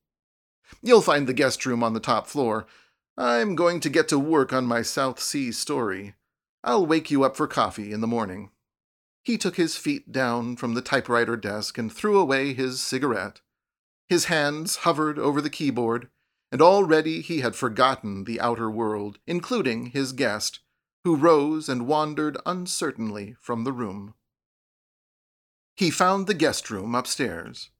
You'll 0.82 1.02
find 1.02 1.26
the 1.26 1.34
guest 1.34 1.66
room 1.66 1.84
on 1.84 1.92
the 1.92 2.00
top 2.00 2.26
floor. 2.26 2.66
I'm 3.18 3.54
going 3.54 3.80
to 3.80 3.88
get 3.88 4.08
to 4.08 4.18
work 4.18 4.52
on 4.52 4.66
my 4.66 4.82
South 4.82 5.20
Sea 5.20 5.50
story. 5.50 6.14
I'll 6.62 6.84
wake 6.84 7.10
you 7.10 7.24
up 7.24 7.34
for 7.34 7.46
coffee 7.46 7.92
in 7.92 8.02
the 8.02 8.06
morning. 8.06 8.50
He 9.22 9.38
took 9.38 9.56
his 9.56 9.76
feet 9.76 10.12
down 10.12 10.56
from 10.56 10.74
the 10.74 10.82
typewriter 10.82 11.36
desk 11.36 11.78
and 11.78 11.90
threw 11.90 12.18
away 12.18 12.52
his 12.52 12.80
cigarette. 12.80 13.40
His 14.06 14.26
hands 14.26 14.76
hovered 14.76 15.18
over 15.18 15.40
the 15.40 15.50
keyboard, 15.50 16.08
and 16.52 16.60
already 16.60 17.22
he 17.22 17.40
had 17.40 17.56
forgotten 17.56 18.24
the 18.24 18.40
outer 18.40 18.70
world, 18.70 19.18
including 19.26 19.86
his 19.86 20.12
guest, 20.12 20.60
who 21.04 21.16
rose 21.16 21.68
and 21.68 21.86
wandered 21.86 22.36
uncertainly 22.44 23.34
from 23.40 23.64
the 23.64 23.72
room. 23.72 24.14
He 25.74 25.90
found 25.90 26.26
the 26.26 26.34
guest 26.34 26.70
room 26.70 26.94
upstairs. 26.94 27.70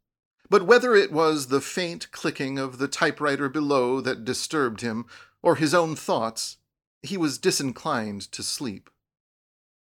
But 0.49 0.67
whether 0.67 0.95
it 0.95 1.13
was 1.13 1.49
the 1.49 1.61
faint 1.61 2.11
clicking 2.13 2.59
of 2.59 2.79
the 2.79 2.89
typewriter 2.89 3.49
below 3.49 4.01
that 4.01 4.25
disturbed 4.25 4.81
him, 4.81 5.07
or 5.43 5.57
his 5.57 5.75
own 5.75 5.97
thoughts, 5.97 6.59
he 7.03 7.17
was 7.17 7.39
disinclined 7.39 8.31
to 8.33 8.43
sleep. 8.43 8.91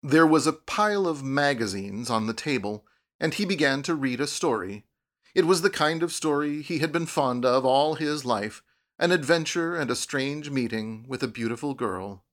There 0.04 0.28
was 0.28 0.48
a 0.48 0.54
pile 0.54 1.08
of 1.08 1.24
magazines 1.24 2.10
on 2.10 2.28
the 2.28 2.34
table, 2.34 2.86
and 3.20 3.34
he 3.34 3.46
began 3.46 3.84
to 3.84 3.96
read 3.96 4.22
a 4.22 4.28
story. 4.28 4.86
It 5.34 5.46
was 5.46 5.62
the 5.62 5.70
kind 5.70 6.02
of 6.04 6.14
story 6.14 6.62
he 6.62 6.80
had 6.80 6.92
been 6.92 7.06
fond 7.06 7.46
of 7.46 7.66
all 7.66 7.96
his 7.96 8.26
life 8.26 8.64
an 9.00 9.12
adventure 9.12 9.76
and 9.76 9.92
a 9.92 9.96
strange 9.96 10.50
meeting 10.50 11.06
with 11.08 11.22
a 11.22 11.28
beautiful 11.28 11.76
girl. 11.76 12.24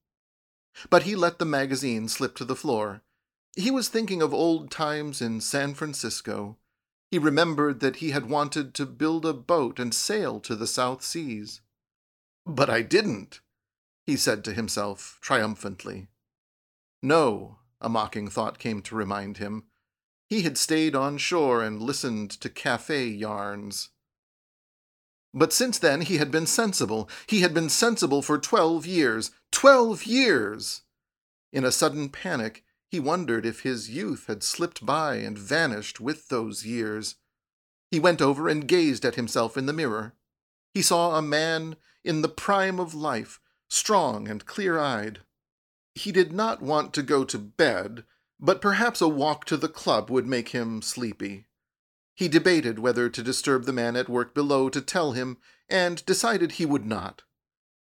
But 0.89 1.03
he 1.03 1.15
let 1.15 1.39
the 1.39 1.45
magazine 1.45 2.09
slip 2.09 2.35
to 2.37 2.45
the 2.45 2.57
floor. 2.57 3.03
He 3.55 3.71
was 3.71 3.89
thinking 3.89 4.23
of 4.23 4.33
old 4.33 4.71
times 4.71 5.21
in 5.21 5.41
San 5.41 5.75
Francisco. 5.75 6.57
He 7.15 7.21
remembered 7.21 7.79
that 7.79 7.97
he 8.03 8.11
had 8.11 8.29
wanted 8.29 8.75
to 8.75 8.85
build 8.85 9.25
a 9.25 9.33
boat 9.33 9.79
and 9.79 9.95
sail 9.95 10.41
to 10.41 10.57
the 10.57 10.67
South 10.67 11.05
Seas. 11.05 11.61
But 12.45 12.69
I 12.69 12.83
didn't, 12.83 13.39
he 14.05 14.17
said 14.17 14.43
to 14.43 14.53
himself 14.53 15.21
triumphantly. 15.23 16.09
No, 17.05 17.59
a 17.81 17.89
mocking 17.89 18.27
thought 18.27 18.59
came 18.59 18.83
to 18.83 18.97
remind 18.97 19.37
him. 19.37 19.67
He 20.29 20.43
had 20.43 20.59
stayed 20.59 20.97
on 20.97 21.17
shore 21.19 21.63
and 21.63 21.81
listened 21.81 22.33
to 22.33 22.49
cafe 22.51 23.07
yarns. 23.07 23.91
But 25.33 25.53
since 25.53 25.79
then 25.79 26.01
he 26.01 26.17
had 26.17 26.33
been 26.33 26.47
sensible. 26.47 27.09
He 27.29 27.43
had 27.43 27.55
been 27.55 27.69
sensible 27.69 28.23
for 28.23 28.39
twelve 28.39 28.87
years. 28.87 29.31
Twelve 29.53 30.05
years! 30.05 30.83
In 31.53 31.65
a 31.65 31.71
sudden 31.71 32.09
panic, 32.09 32.64
he 32.95 33.01
wondered 33.01 33.45
if 33.45 33.63
his 33.63 33.91
youth 33.91 34.29
had 34.29 34.45
slipped 34.45 34.87
by 34.87 35.17
and 35.17 35.37
vanished 35.37 35.99
with 35.99 36.29
those 36.29 36.65
years. 36.65 37.17
He 37.91 37.99
went 37.99 38.23
over 38.23 38.49
and 38.49 38.69
gazed 38.69 39.05
at 39.05 39.17
himself 39.17 39.57
in 39.57 39.67
the 39.67 39.73
mirror. 39.73 40.15
He 40.73 40.81
saw 40.81 41.17
a 41.17 41.21
man 41.21 41.75
in 42.05 42.23
the 42.23 42.29
prime 42.29 42.79
of 42.79 42.95
life, 42.95 43.41
strong 43.69 44.29
and 44.29 44.47
clear 44.47 44.79
eyed. 44.79 45.23
He 45.97 46.13
did 46.13 46.31
not 46.31 46.63
want 46.63 46.95
to 46.95 47.03
go 47.03 47.25
to 47.25 47.37
bed, 47.37 48.05
but 48.39 48.61
perhaps 48.61 49.01
a 49.01 49.09
walk 49.09 49.45
to 49.47 49.57
the 49.57 49.69
club 49.69 50.09
would 50.09 50.29
make 50.29 50.51
him 50.51 50.81
sleepy. 50.81 51.47
He 52.15 52.29
debated 52.29 52.79
whether 52.79 53.09
to 53.09 53.23
disturb 53.25 53.65
the 53.65 53.73
man 53.73 53.97
at 53.97 54.09
work 54.09 54.37
below 54.37 54.69
to 54.69 54.81
tell 54.81 55.11
him, 55.11 55.39
and 55.69 56.07
decided 56.07 56.53
he 56.53 56.65
would 56.65 56.87
not. 56.87 57.25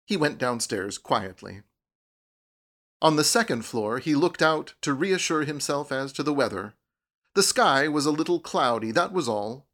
He 0.06 0.16
went 0.16 0.38
downstairs 0.38 0.98
quietly. 0.98 1.64
On 3.02 3.16
the 3.16 3.24
second 3.24 3.66
floor, 3.66 3.98
he 3.98 4.14
looked 4.14 4.44
out 4.44 4.76
to 4.82 4.94
reassure 4.94 5.44
himself 5.44 5.92
as 5.92 6.14
to 6.14 6.22
the 6.22 6.34
weather. 6.34 6.76
The 7.34 7.42
sky 7.42 7.88
was 7.88 8.06
a 8.06 8.12
little 8.12 8.40
cloudy, 8.40 8.92
that 8.92 9.12
was 9.12 9.28
all. 9.28 9.68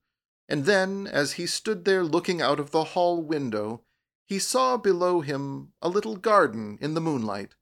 And 0.47 0.63
then, 0.63 1.07
as 1.07 1.33
he 1.33 1.45
stood 1.45 1.83
there 1.83 2.05
looking 2.05 2.41
out 2.41 2.59
of 2.59 2.71
the 2.71 2.85
hall 2.85 3.21
window, 3.21 3.83
he 4.25 4.39
saw 4.39 4.77
below 4.77 5.19
him 5.19 5.73
a 5.81 5.89
little 5.89 6.15
garden 6.15 6.77
in 6.79 6.93
the 6.93 7.01
moonlight. 7.01 7.55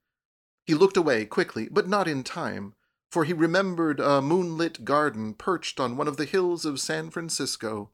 He 0.64 0.74
looked 0.74 0.96
away 0.96 1.24
quickly, 1.24 1.68
but 1.68 1.88
not 1.88 2.06
in 2.06 2.22
time, 2.22 2.74
for 3.10 3.24
he 3.24 3.32
remembered 3.32 3.98
a 3.98 4.22
moonlit 4.22 4.84
garden 4.84 5.34
perched 5.34 5.80
on 5.80 5.96
one 5.96 6.06
of 6.06 6.16
the 6.16 6.26
hills 6.26 6.64
of 6.64 6.78
San 6.78 7.10
Francisco, 7.10 7.90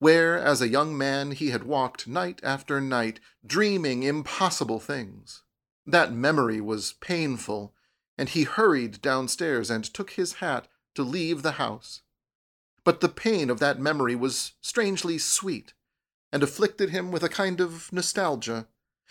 where 0.00 0.36
as 0.36 0.60
a 0.60 0.68
young 0.68 0.98
man 0.98 1.30
he 1.30 1.50
had 1.50 1.62
walked 1.62 2.08
night 2.08 2.40
after 2.42 2.80
night, 2.80 3.20
dreaming 3.46 4.02
impossible 4.02 4.80
things. 4.80 5.43
That 5.86 6.12
memory 6.12 6.60
was 6.60 6.94
painful, 6.94 7.74
and 8.16 8.28
he 8.28 8.44
hurried 8.44 9.02
downstairs 9.02 9.70
and 9.70 9.84
took 9.84 10.12
his 10.12 10.34
hat 10.34 10.68
to 10.94 11.02
leave 11.02 11.42
the 11.42 11.52
house. 11.52 12.02
But 12.84 13.00
the 13.00 13.08
pain 13.08 13.50
of 13.50 13.60
that 13.60 13.80
memory 13.80 14.14
was 14.14 14.52
strangely 14.60 15.18
sweet 15.18 15.74
and 16.32 16.42
afflicted 16.42 16.90
him 16.90 17.10
with 17.10 17.22
a 17.22 17.28
kind 17.28 17.60
of 17.60 17.92
nostalgia. 17.92 18.66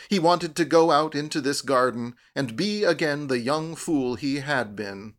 He 0.09 0.19
wanted 0.19 0.55
to 0.55 0.65
go 0.65 0.91
out 0.91 1.15
into 1.15 1.41
this 1.41 1.61
garden 1.61 2.15
and 2.35 2.55
be 2.55 2.83
again 2.83 3.27
the 3.27 3.39
young 3.39 3.75
fool 3.75 4.15
he 4.15 4.37
had 4.37 4.75
been. 4.75 5.15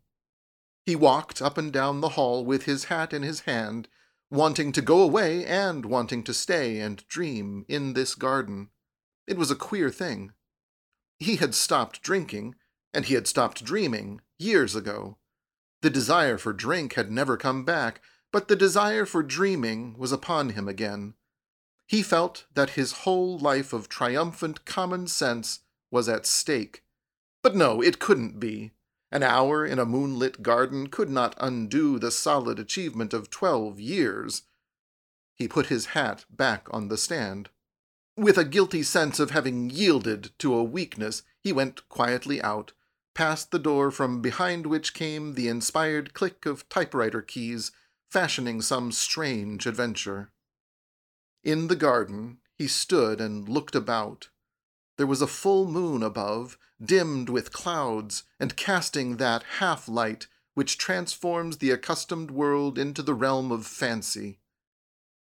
He 0.84 0.96
walked 0.96 1.40
up 1.40 1.56
and 1.56 1.72
down 1.72 2.00
the 2.00 2.10
hall 2.10 2.44
with 2.44 2.64
his 2.64 2.84
hat 2.84 3.12
in 3.12 3.22
his 3.22 3.40
hand, 3.40 3.88
wanting 4.30 4.72
to 4.72 4.82
go 4.82 5.00
away 5.00 5.46
and 5.46 5.86
wanting 5.86 6.22
to 6.24 6.34
stay 6.34 6.80
and 6.80 7.06
dream 7.08 7.64
in 7.68 7.94
this 7.94 8.14
garden. 8.14 8.70
It 9.26 9.38
was 9.38 9.50
a 9.50 9.56
queer 9.56 9.90
thing. 9.90 10.32
He 11.18 11.36
had 11.36 11.54
stopped 11.54 12.02
drinking, 12.02 12.54
and 12.92 13.04
he 13.04 13.14
had 13.14 13.26
stopped 13.26 13.64
dreaming, 13.64 14.20
years 14.38 14.74
ago. 14.74 15.18
The 15.82 15.90
desire 15.90 16.38
for 16.38 16.52
drink 16.52 16.94
had 16.94 17.10
never 17.10 17.36
come 17.36 17.64
back, 17.64 18.00
but 18.32 18.48
the 18.48 18.56
desire 18.56 19.06
for 19.06 19.22
dreaming 19.22 19.96
was 19.98 20.12
upon 20.12 20.50
him 20.50 20.68
again. 20.68 21.14
He 21.86 22.02
felt 22.02 22.46
that 22.54 22.70
his 22.70 23.04
whole 23.04 23.38
life 23.38 23.72
of 23.72 23.88
triumphant 23.88 24.64
common 24.64 25.06
sense 25.06 25.60
was 25.90 26.08
at 26.08 26.26
stake. 26.26 26.82
But 27.42 27.54
no, 27.54 27.82
it 27.82 27.98
couldn't 27.98 28.40
be. 28.40 28.72
An 29.12 29.22
hour 29.22 29.64
in 29.64 29.78
a 29.78 29.84
moonlit 29.84 30.42
garden 30.42 30.88
could 30.88 31.10
not 31.10 31.36
undo 31.38 31.98
the 31.98 32.10
solid 32.10 32.58
achievement 32.58 33.12
of 33.14 33.30
twelve 33.30 33.78
years. 33.78 34.42
He 35.34 35.46
put 35.46 35.66
his 35.66 35.86
hat 35.86 36.24
back 36.30 36.66
on 36.70 36.88
the 36.88 36.96
stand. 36.96 37.50
With 38.16 38.38
a 38.38 38.44
guilty 38.44 38.84
sense 38.84 39.18
of 39.18 39.32
having 39.32 39.70
yielded 39.70 40.30
to 40.38 40.54
a 40.54 40.62
weakness, 40.62 41.24
he 41.40 41.52
went 41.52 41.88
quietly 41.88 42.40
out, 42.42 42.72
past 43.12 43.50
the 43.50 43.58
door 43.58 43.90
from 43.90 44.22
behind 44.22 44.66
which 44.66 44.94
came 44.94 45.34
the 45.34 45.48
inspired 45.48 46.14
click 46.14 46.46
of 46.46 46.68
typewriter 46.68 47.22
keys, 47.22 47.72
fashioning 48.10 48.62
some 48.62 48.92
strange 48.92 49.66
adventure. 49.66 50.30
In 51.42 51.66
the 51.66 51.76
garden, 51.76 52.38
he 52.56 52.68
stood 52.68 53.20
and 53.20 53.48
looked 53.48 53.74
about. 53.74 54.28
There 54.96 55.08
was 55.08 55.20
a 55.20 55.26
full 55.26 55.66
moon 55.68 56.04
above, 56.04 56.56
dimmed 56.80 57.28
with 57.28 57.52
clouds, 57.52 58.22
and 58.38 58.56
casting 58.56 59.16
that 59.16 59.42
half 59.58 59.88
light 59.88 60.28
which 60.54 60.78
transforms 60.78 61.58
the 61.58 61.72
accustomed 61.72 62.30
world 62.30 62.78
into 62.78 63.02
the 63.02 63.14
realm 63.14 63.50
of 63.50 63.66
fancy. 63.66 64.38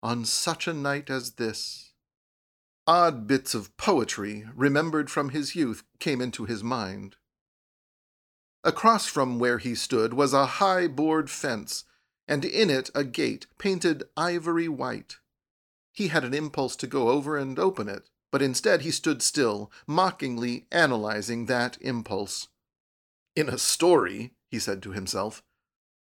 On 0.03 0.27
such 0.27 0.69
a 0.69 0.75
night 0.75 1.09
as 1.09 1.33
this, 1.33 1.92
odd 2.87 3.27
bits 3.27 3.55
of 3.55 3.77
poetry, 3.77 4.45
remembered 4.55 5.11
from 5.11 5.31
his 5.31 5.55
youth, 5.55 5.83
came 5.99 6.21
into 6.21 6.45
his 6.45 6.63
mind. 6.63 7.17
Across 8.65 9.07
from 9.07 9.39
where 9.39 9.59
he 9.59 9.75
stood 9.75 10.15
was 10.15 10.33
a 10.33 10.47
high 10.47 10.87
board 10.87 11.31
fence, 11.31 11.85
and 12.29 12.45
in 12.45 12.71
it 12.71 12.91
a 12.95 13.05
gate 13.05 13.47
painted 13.59 14.05
ivory 14.17 14.69
white. 14.69 15.17
He 15.93 16.09
had 16.09 16.25
an 16.25 16.35
impulse 16.35 16.77
to 16.77 16.87
go 16.87 17.11
over 17.11 17.37
and 17.37 17.59
open 17.59 17.89
it, 17.89 18.09
but 18.31 18.43
instead 18.43 18.83
he 18.83 18.91
stood 18.91 19.21
still, 19.21 19.71
mockingly 19.87 20.67
analyzing 20.71 21.47
that 21.47 21.77
impulse. 21.81 22.49
In 23.37 23.49
a 23.49 23.59
story, 23.59 24.33
he 24.49 24.59
said 24.59 24.83
to 24.83 24.93
himself, 24.93 25.43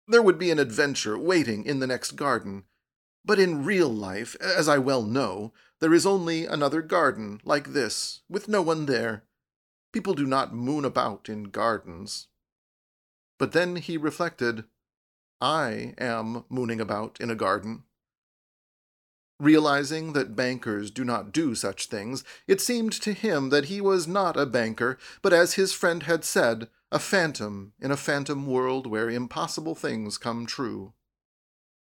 there 0.07 0.21
would 0.21 0.39
be 0.39 0.51
an 0.51 0.59
adventure 0.59 1.17
waiting 1.17 1.65
in 1.65 1.79
the 1.79 1.87
next 1.87 2.11
garden. 2.11 2.63
But 3.25 3.39
in 3.39 3.65
real 3.65 3.89
life, 3.89 4.37
as 4.39 4.69
I 4.69 4.77
well 4.77 5.03
know, 5.03 5.51
there 5.79 5.93
is 5.93 6.05
only 6.05 6.45
another 6.45 6.81
garden 6.81 7.39
like 7.43 7.73
this, 7.73 8.21
with 8.29 8.47
no 8.47 8.61
one 8.61 8.85
there. 8.85 9.23
People 9.93 10.13
do 10.13 10.25
not 10.25 10.53
moon 10.53 10.85
about 10.85 11.29
in 11.29 11.45
gardens. 11.45 12.27
But 13.37 13.51
then 13.51 13.75
he 13.75 13.97
reflected, 13.97 14.65
I 15.39 15.93
am 15.97 16.45
mooning 16.49 16.81
about 16.81 17.21
in 17.21 17.29
a 17.29 17.35
garden. 17.35 17.83
Realizing 19.39 20.13
that 20.13 20.35
bankers 20.35 20.89
do 20.89 21.05
not 21.05 21.31
do 21.31 21.53
such 21.53 21.85
things, 21.85 22.23
it 22.47 22.59
seemed 22.59 22.91
to 22.93 23.13
him 23.13 23.49
that 23.49 23.65
he 23.65 23.79
was 23.79 24.07
not 24.07 24.35
a 24.35 24.47
banker, 24.47 24.97
but 25.21 25.31
as 25.31 25.53
his 25.53 25.73
friend 25.73 26.03
had 26.03 26.25
said, 26.25 26.69
a 26.91 26.97
phantom 26.97 27.73
in 27.79 27.91
a 27.91 27.97
phantom 27.97 28.47
world 28.47 28.87
where 28.87 29.09
impossible 29.09 29.75
things 29.75 30.17
come 30.17 30.47
true. 30.47 30.93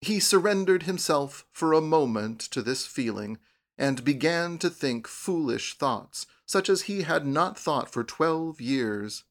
He 0.00 0.20
surrendered 0.20 0.84
himself 0.84 1.44
for 1.50 1.72
a 1.72 1.80
moment 1.80 2.40
to 2.52 2.62
this 2.62 2.86
feeling, 2.86 3.38
and 3.80 4.04
began 4.04 4.58
to 4.58 4.68
think 4.68 5.08
foolish 5.08 5.78
thoughts, 5.78 6.26
such 6.44 6.68
as 6.68 6.82
he 6.82 7.02
had 7.02 7.26
not 7.26 7.58
thought 7.58 7.90
for 7.90 8.04
twelve 8.04 8.60
years. 8.60 9.24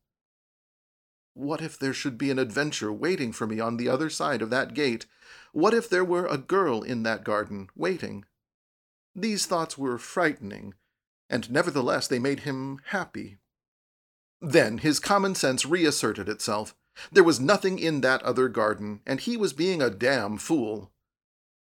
What 1.35 1.61
if 1.61 1.77
there 1.77 1.93
should 1.93 2.17
be 2.17 2.31
an 2.31 2.39
adventure 2.39 2.91
waiting 2.91 3.31
for 3.31 3.45
me 3.45 3.59
on 3.59 3.77
the 3.77 3.87
other 3.87 4.09
side 4.09 4.41
of 4.41 4.49
that 4.49 4.73
gate? 4.73 5.05
What 5.53 5.75
if 5.75 5.87
there 5.87 6.03
were 6.03 6.25
a 6.25 6.39
girl 6.39 6.81
in 6.81 7.03
that 7.03 7.23
garden, 7.23 7.69
waiting? 7.75 8.25
These 9.15 9.45
thoughts 9.45 9.77
were 9.77 9.99
frightening, 9.99 10.73
and 11.29 11.51
nevertheless 11.51 12.07
they 12.07 12.19
made 12.19 12.39
him 12.39 12.79
happy. 12.85 13.37
Then 14.41 14.79
his 14.79 14.99
common 14.99 15.35
sense 15.35 15.63
reasserted 15.63 16.27
itself. 16.27 16.75
There 17.11 17.23
was 17.23 17.39
nothing 17.39 17.77
in 17.77 18.01
that 18.01 18.23
other 18.23 18.49
garden, 18.49 19.01
and 19.05 19.19
he 19.19 19.37
was 19.37 19.53
being 19.53 19.79
a 19.79 19.91
damn 19.91 20.39
fool. 20.39 20.91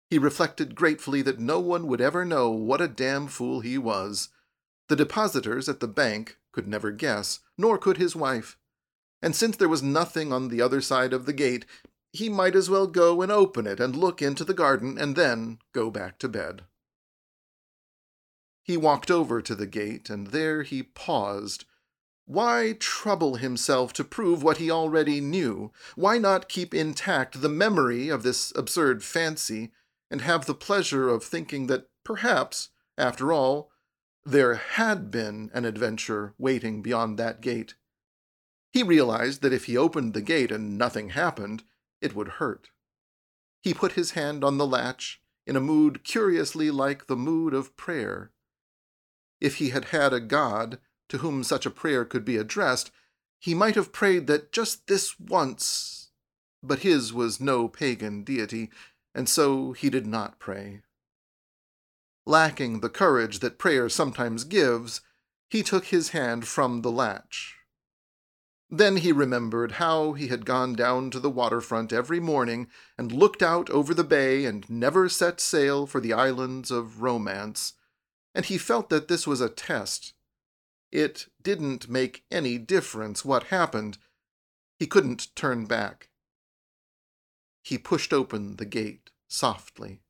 He 0.10 0.18
reflected 0.18 0.76
gratefully 0.76 1.22
that 1.24 1.40
no 1.40 1.60
one 1.60 1.88
would 1.88 2.02
ever 2.02 2.24
know 2.24 2.50
what 2.50 2.82
a 2.82 2.88
damn 2.88 3.28
fool 3.28 3.60
he 3.60 3.78
was. 3.78 4.30
The 4.88 4.96
depositors 4.96 5.68
at 5.68 5.80
the 5.80 5.88
bank 5.88 6.38
could 6.52 6.68
never 6.68 6.92
guess, 6.92 7.40
nor 7.58 7.78
could 7.78 7.98
his 7.98 8.16
wife 8.16 8.58
and 9.22 9.36
since 9.36 9.58
there 9.58 9.70
was 9.70 9.84
nothing 9.84 10.32
on 10.32 10.48
the 10.48 10.62
other 10.62 10.82
side 10.82 11.14
of 11.14 11.26
the 11.26 11.34
gate, 11.34 11.66
he 12.14 12.30
might 12.30 12.56
as 12.56 12.70
well 12.70 12.88
go 12.88 13.22
and 13.22 13.32
open 13.32 13.68
it 13.68 13.80
and 13.80 13.96
look 13.96 14.22
into 14.22 14.44
the 14.44 14.54
garden 14.54 14.98
and 14.98 15.16
then 15.16 15.60
go 15.74 15.90
back 15.90 16.20
to 16.20 16.30
bed. 16.30 16.64
He 18.64 18.78
walked 18.78 19.10
over 19.10 19.42
to 19.42 19.56
the 19.56 19.66
gate, 19.66 20.10
and 20.10 20.28
there 20.28 20.64
he 20.64 20.84
paused. 20.84 21.66
Why 22.26 22.76
trouble 22.80 23.36
himself 23.36 23.94
to 23.94 24.04
prove 24.04 24.44
what 24.44 24.58
he 24.58 24.70
already 24.70 25.22
knew? 25.22 25.72
Why 25.96 26.18
not 26.18 26.50
keep 26.50 26.74
intact 26.74 27.42
the 27.42 27.50
memory 27.50 28.10
of 28.10 28.24
this 28.24 28.52
absurd 28.56 29.04
fancy, 29.04 29.72
and 30.10 30.22
have 30.22 30.46
the 30.46 30.54
pleasure 30.54 31.10
of 31.10 31.24
thinking 31.24 31.68
that 31.68 31.90
perhaps, 32.04 32.70
after 32.98 33.34
all, 33.34 33.72
there 34.26 34.56
had 34.56 35.10
been 35.10 35.50
an 35.54 35.66
adventure 35.66 36.34
waiting 36.38 36.82
beyond 36.82 37.18
that 37.18 37.42
gate? 37.42 37.76
He 38.72 38.84
realized 38.84 39.42
that 39.42 39.54
if 39.54 39.66
he 39.66 39.78
opened 39.78 40.14
the 40.14 40.22
gate 40.22 40.52
and 40.52 40.78
nothing 40.78 41.10
happened, 41.10 41.64
it 42.02 42.16
would 42.16 42.28
hurt. 42.28 42.70
He 43.62 43.74
put 43.74 43.94
his 43.94 44.12
hand 44.12 44.44
on 44.44 44.58
the 44.58 44.68
latch 44.68 45.22
in 45.46 45.56
a 45.56 45.62
mood 45.62 46.04
curiously 46.04 46.70
like 46.70 47.08
the 47.08 47.16
mood 47.16 47.54
of 47.54 47.76
prayer. 47.78 48.32
If 49.40 49.56
he 49.56 49.70
had 49.70 49.86
had 49.86 50.14
a 50.14 50.20
God 50.20 50.80
to 51.10 51.20
whom 51.20 51.44
such 51.44 51.66
a 51.66 51.72
prayer 51.72 52.04
could 52.06 52.26
be 52.26 52.38
addressed, 52.38 52.92
he 53.40 53.54
might 53.54 53.76
have 53.76 53.94
prayed 53.94 54.28
that 54.28 54.52
just 54.52 54.88
this 54.88 55.20
once, 55.20 56.10
but 56.62 56.80
his 56.80 57.14
was 57.14 57.40
no 57.40 57.68
pagan 57.68 58.24
deity, 58.24 58.70
and 59.18 59.28
so 59.28 59.72
he 59.72 59.90
did 59.90 60.06
not 60.06 60.38
pray. 60.38 60.82
Lacking 62.28 62.82
the 62.82 62.90
courage 62.90 63.40
that 63.40 63.58
prayer 63.58 63.90
sometimes 63.90 64.44
gives, 64.44 65.02
he 65.50 65.64
took 65.64 65.86
his 65.86 66.10
hand 66.10 66.48
from 66.48 66.84
the 66.84 66.92
latch. 66.92 67.56
Then 68.70 68.98
he 68.98 69.12
remembered 69.12 69.74
how 69.74 70.14
he 70.14 70.28
had 70.28 70.46
gone 70.46 70.76
down 70.76 71.10
to 71.10 71.20
the 71.20 71.32
waterfront 71.32 71.92
every 71.92 72.20
morning 72.20 72.68
and 72.96 73.12
looked 73.12 73.42
out 73.42 73.72
over 73.72 73.96
the 73.96 74.04
bay 74.04 74.46
and 74.46 74.70
never 74.70 75.10
set 75.10 75.40
sail 75.40 75.88
for 75.88 76.00
the 76.00 76.14
islands 76.14 76.70
of 76.70 77.02
romance, 77.02 77.74
and 78.36 78.46
he 78.46 78.60
felt 78.60 78.90
that 78.90 79.08
this 79.08 79.26
was 79.26 79.42
a 79.42 79.50
test. 79.50 80.14
It 80.92 81.26
didn't 81.42 81.90
make 81.90 82.24
any 82.30 82.60
difference 82.60 83.26
what 83.26 83.46
happened. 83.46 83.98
He 84.78 84.86
couldn't 84.86 85.36
turn 85.36 85.66
back. 85.66 86.10
He 87.68 87.78
pushed 87.78 88.14
open 88.14 88.56
the 88.56 88.66
gate 88.66 89.10
softly. 89.28 90.02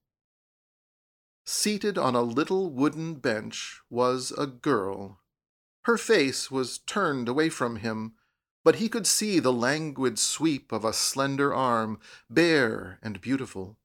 Seated 1.43 1.97
on 1.97 2.13
a 2.13 2.21
little 2.21 2.69
wooden 2.69 3.15
bench 3.15 3.81
was 3.89 4.31
a 4.37 4.45
girl. 4.45 5.21
Her 5.85 5.97
face 5.97 6.51
was 6.51 6.77
turned 6.77 7.27
away 7.27 7.49
from 7.49 7.77
him 7.77 8.13
but 8.67 8.75
he 8.75 8.89
could 8.89 9.07
see 9.07 9.39
the 9.39 9.53
languid 9.53 10.19
sweep 10.19 10.73
of 10.73 10.83
a 10.83 10.91
slender 10.91 11.53
arm, 11.53 12.01
bare 12.29 12.99
and 13.01 13.21
beautiful. 13.21 13.77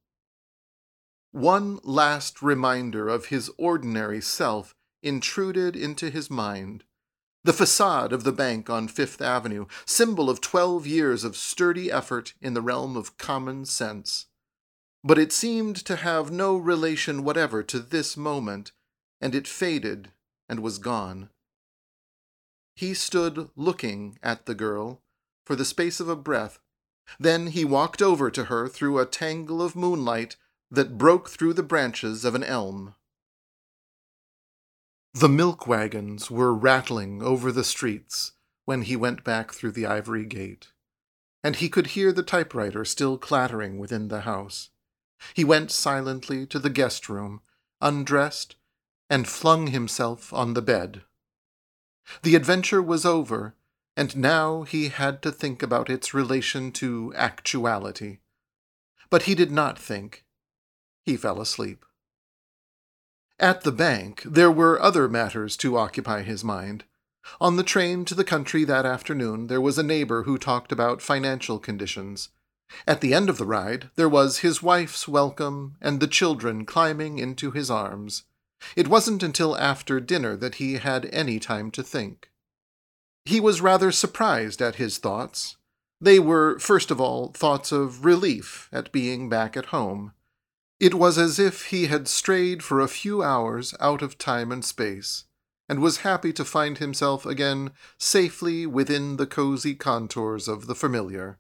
One 1.31 1.79
last 1.85 2.43
reminder 2.43 3.09
of 3.09 3.27
his 3.27 3.49
ordinary 3.57 4.21
self 4.21 4.75
intruded 5.01 5.77
into 5.77 6.11
his 6.11 6.29
mind. 6.29 6.83
The 7.45 7.53
facade 7.53 8.13
of 8.13 8.23
the 8.23 8.33
bank 8.33 8.71
on 8.71 8.87
Fifth 8.87 9.21
Avenue, 9.21 9.67
symbol 9.85 10.31
of 10.31 10.41
twelve 10.41 10.87
years 10.87 11.25
of 11.25 11.37
sturdy 11.37 11.91
effort 11.91 12.35
in 12.41 12.55
the 12.55 12.63
realm 12.63 12.97
of 12.97 13.19
common 13.19 13.65
sense. 13.65 14.27
But 15.03 15.19
it 15.19 15.33
seemed 15.33 15.77
to 15.87 15.97
have 15.97 16.31
no 16.31 16.57
relation 16.57 17.25
whatever 17.25 17.65
to 17.65 17.81
this 17.81 18.17
moment, 18.17 18.71
and 19.21 19.35
it 19.35 19.49
faded 19.49 20.13
and 20.49 20.61
was 20.61 20.79
gone. 20.79 21.31
He 22.77 22.95
stood 22.95 23.51
looking 23.57 24.19
at 24.23 24.47
the 24.47 24.55
girl 24.55 25.03
for 25.45 25.57
the 25.57 25.65
space 25.65 25.99
of 25.99 26.09
a 26.09 26.17
breath. 26.17 26.61
Then 27.19 27.49
he 27.49 27.65
walked 27.65 28.01
over 28.01 28.31
to 28.31 28.45
her 28.45 28.69
through 28.69 29.01
a 29.01 29.07
tangle 29.07 29.61
of 29.61 29.75
moonlight 29.75 30.37
that 30.71 30.97
broke 30.97 31.29
through 31.29 31.55
the 31.55 31.65
branches 31.65 32.25
of 32.25 32.37
an 32.37 32.45
elm. 32.45 32.95
The 35.15 35.29
milk 35.29 35.67
wagons 35.67 36.31
were 36.31 36.55
rattling 36.55 37.23
over 37.23 37.53
the 37.53 37.65
streets 37.65 38.33
when 38.65 38.83
he 38.83 38.97
went 38.97 39.25
back 39.25 39.53
through 39.53 39.73
the 39.73 39.85
ivory 39.85 40.25
gate, 40.25 40.69
and 41.45 41.57
he 41.57 41.69
could 41.69 41.89
hear 41.89 42.13
the 42.13 42.23
typewriter 42.23 42.83
still 42.87 43.19
clattering 43.19 43.79
within 43.79 44.09
the 44.09 44.23
house. 44.23 44.71
He 45.35 45.45
went 45.45 45.71
silently 45.71 46.47
to 46.47 46.59
the 46.59 46.71
guest 46.71 47.11
room, 47.11 47.43
undressed, 47.83 48.57
and 49.11 49.29
flung 49.29 49.67
himself 49.67 50.33
on 50.33 50.55
the 50.55 50.63
bed. 50.63 51.03
The 52.23 52.35
adventure 52.35 52.83
was 52.83 53.05
over, 53.05 53.55
and 53.95 54.17
now 54.17 54.63
he 54.63 54.89
had 54.89 55.21
to 55.23 55.31
think 55.31 55.63
about 55.63 55.91
its 55.91 56.15
relation 56.15 56.73
to 56.73 57.13
actuality. 57.15 58.21
But 59.11 59.25
he 59.25 59.35
did 59.35 59.51
not 59.51 59.79
think. 59.79 60.25
He 61.05 61.19
fell 61.19 61.39
asleep. 61.39 61.85
At 63.43 63.63
the 63.63 63.73
bank, 63.73 64.23
there 64.25 64.53
were 64.53 64.81
other 64.81 65.09
matters 65.09 65.57
to 65.57 65.77
occupy 65.77 66.23
his 66.23 66.45
mind. 66.45 66.85
On 67.41 67.57
the 67.57 67.65
train 67.65 68.05
to 68.05 68.15
the 68.15 68.23
country 68.23 68.63
that 68.63 68.87
afternoon, 68.87 69.49
there 69.49 69.61
was 69.61 69.77
a 69.79 69.83
neighbor 69.83 70.23
who 70.23 70.39
talked 70.39 70.71
about 70.71 71.03
financial 71.03 71.59
conditions. 71.59 72.29
At 72.87 73.01
the 73.01 73.13
end 73.13 73.29
of 73.29 73.39
the 73.39 73.45
ride, 73.45 73.91
there 73.97 74.09
was 74.09 74.39
his 74.39 74.63
wife's 74.63 75.09
welcome 75.09 75.75
and 75.81 75.99
the 75.99 76.07
children 76.07 76.65
climbing 76.65 77.19
into 77.19 77.51
his 77.51 77.69
arms. 77.69 78.23
It 78.77 78.87
wasn't 78.87 79.25
until 79.25 79.59
after 79.59 79.99
dinner 79.99 80.37
that 80.37 80.55
he 80.55 80.75
had 80.75 81.11
any 81.13 81.41
time 81.41 81.73
to 81.73 81.83
think. 81.83 82.31
He 83.25 83.41
was 83.41 83.61
rather 83.61 83.91
surprised 83.91 84.63
at 84.63 84.77
his 84.77 84.99
thoughts. 84.99 85.57
They 86.01 86.21
were, 86.21 86.61
first 86.61 86.93
of 86.93 87.01
all, 87.01 87.33
thoughts 87.33 87.73
of 87.73 88.05
relief 88.05 88.69
at 88.73 88.93
being 88.93 89.29
back 89.29 89.57
at 89.57 89.67
home. 89.67 90.13
It 90.83 90.95
was 90.95 91.17
as 91.17 91.39
if 91.39 91.67
he 91.67 91.87
had 91.87 92.09
strayed 92.09 92.61
for 92.65 92.81
a 92.81 92.89
few 92.89 93.23
hours 93.23 93.73
out 93.79 94.03
of 94.03 94.19
time 94.19 94.51
and 94.51 94.65
space, 94.65 95.27
and 95.69 95.79
was 95.79 95.99
happy 95.99 96.33
to 96.33 96.45
find 96.45 96.79
himself 96.79 97.25
again 97.25 97.71
safely 97.99 98.67
within 98.67 99.17
the 99.17 99.29
cozy 99.29 99.77
contours 99.77 100.49
of 100.49 100.67
the 100.67 100.75
familiar. 100.75 101.39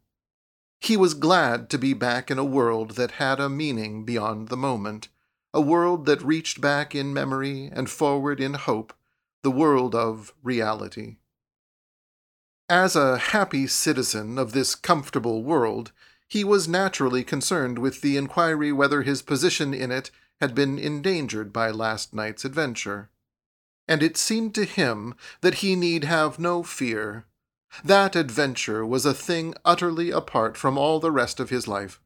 He 0.80 0.96
was 0.96 1.14
glad 1.14 1.70
to 1.70 1.78
be 1.78 1.92
back 1.92 2.30
in 2.30 2.38
a 2.38 2.44
world 2.44 2.92
that 2.92 3.18
had 3.18 3.40
a 3.40 3.48
meaning 3.48 4.04
beyond 4.04 4.46
the 4.46 4.56
moment, 4.56 5.08
a 5.52 5.60
world 5.60 6.06
that 6.06 6.22
reached 6.22 6.60
back 6.60 6.94
in 6.94 7.12
memory 7.12 7.68
and 7.72 7.90
forward 7.90 8.38
in 8.38 8.54
hope, 8.54 8.94
the 9.42 9.50
world 9.50 9.92
of 9.92 10.32
reality. 10.44 11.16
As 12.68 12.94
a 12.94 13.18
happy 13.18 13.66
citizen 13.66 14.38
of 14.38 14.52
this 14.52 14.76
comfortable 14.76 15.42
world, 15.42 15.90
he 16.32 16.44
was 16.44 16.66
naturally 16.66 17.22
concerned 17.22 17.78
with 17.78 18.00
the 18.00 18.16
inquiry 18.16 18.72
whether 18.72 19.02
his 19.02 19.20
position 19.20 19.74
in 19.74 19.92
it 19.92 20.10
had 20.40 20.54
been 20.54 20.78
endangered 20.78 21.52
by 21.52 21.70
last 21.70 22.14
night's 22.14 22.42
adventure. 22.42 23.10
And 23.86 24.02
it 24.02 24.16
seemed 24.16 24.54
to 24.54 24.64
him 24.64 25.14
that 25.42 25.56
he 25.56 25.76
need 25.76 26.04
have 26.04 26.38
no 26.38 26.62
fear. 26.62 27.26
That 27.84 28.16
adventure 28.16 28.86
was 28.86 29.04
a 29.04 29.12
thing 29.12 29.52
utterly 29.62 30.10
apart 30.10 30.56
from 30.56 30.78
all 30.78 31.00
the 31.00 31.10
rest 31.10 31.38
of 31.38 31.50
his 31.50 31.68
life. 31.68 32.00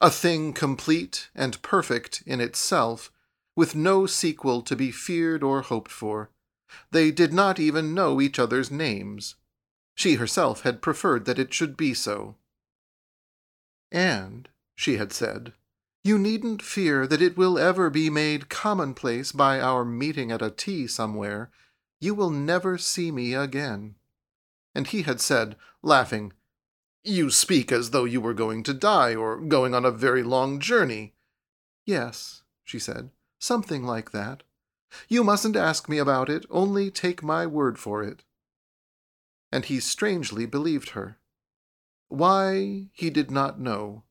A 0.00 0.12
thing 0.12 0.52
complete 0.52 1.28
and 1.34 1.60
perfect 1.60 2.22
in 2.24 2.40
itself, 2.40 3.10
with 3.56 3.74
no 3.74 4.06
sequel 4.06 4.62
to 4.62 4.76
be 4.76 4.92
feared 4.92 5.42
or 5.42 5.62
hoped 5.62 5.90
for. 5.90 6.30
They 6.92 7.10
did 7.10 7.32
not 7.32 7.58
even 7.58 7.94
know 7.94 8.20
each 8.20 8.38
other's 8.38 8.70
names. 8.70 9.34
She 9.96 10.14
herself 10.14 10.60
had 10.60 10.80
preferred 10.80 11.24
that 11.24 11.40
it 11.40 11.52
should 11.52 11.76
be 11.76 11.94
so. 11.94 12.36
And, 13.92 14.48
she 14.74 14.96
had 14.96 15.12
said, 15.12 15.52
you 16.02 16.18
needn't 16.18 16.62
fear 16.62 17.06
that 17.06 17.20
it 17.20 17.36
will 17.36 17.58
ever 17.58 17.90
be 17.90 18.08
made 18.08 18.48
commonplace 18.48 19.32
by 19.32 19.60
our 19.60 19.84
meeting 19.84 20.32
at 20.32 20.40
a 20.40 20.50
tea 20.50 20.86
somewhere. 20.86 21.50
You 22.00 22.14
will 22.14 22.30
never 22.30 22.78
see 22.78 23.10
me 23.10 23.34
again. 23.34 23.96
And 24.74 24.86
he 24.86 25.02
had 25.02 25.20
said, 25.20 25.56
laughing, 25.82 26.32
You 27.04 27.30
speak 27.30 27.70
as 27.70 27.90
though 27.90 28.06
you 28.06 28.20
were 28.20 28.32
going 28.32 28.62
to 28.62 28.74
die 28.74 29.14
or 29.14 29.36
going 29.36 29.74
on 29.74 29.84
a 29.84 29.90
very 29.90 30.22
long 30.22 30.58
journey. 30.58 31.12
Yes, 31.84 32.44
she 32.64 32.78
said, 32.78 33.10
something 33.38 33.84
like 33.84 34.10
that. 34.12 34.42
You 35.06 35.22
mustn't 35.22 35.56
ask 35.56 35.86
me 35.86 35.98
about 35.98 36.30
it, 36.30 36.46
only 36.48 36.90
take 36.90 37.22
my 37.22 37.46
word 37.46 37.78
for 37.78 38.02
it. 38.02 38.24
And 39.52 39.66
he 39.66 39.80
strangely 39.80 40.46
believed 40.46 40.90
her. 40.90 41.18
Why, 42.10 42.88
he 42.92 43.08
did 43.08 43.30
not 43.30 43.60
know. 43.60 44.02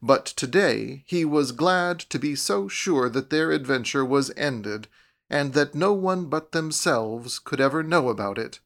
But 0.00 0.26
today 0.26 1.02
he 1.06 1.24
was 1.24 1.50
glad 1.50 1.98
to 1.98 2.20
be 2.20 2.36
so 2.36 2.68
sure 2.68 3.08
that 3.08 3.30
their 3.30 3.50
adventure 3.50 4.04
was 4.04 4.30
ended, 4.36 4.86
and 5.28 5.52
that 5.52 5.74
no 5.74 5.92
one 5.92 6.26
but 6.26 6.52
themselves 6.52 7.40
could 7.40 7.60
ever 7.60 7.82
know 7.82 8.10
about 8.10 8.38
it. 8.38 8.60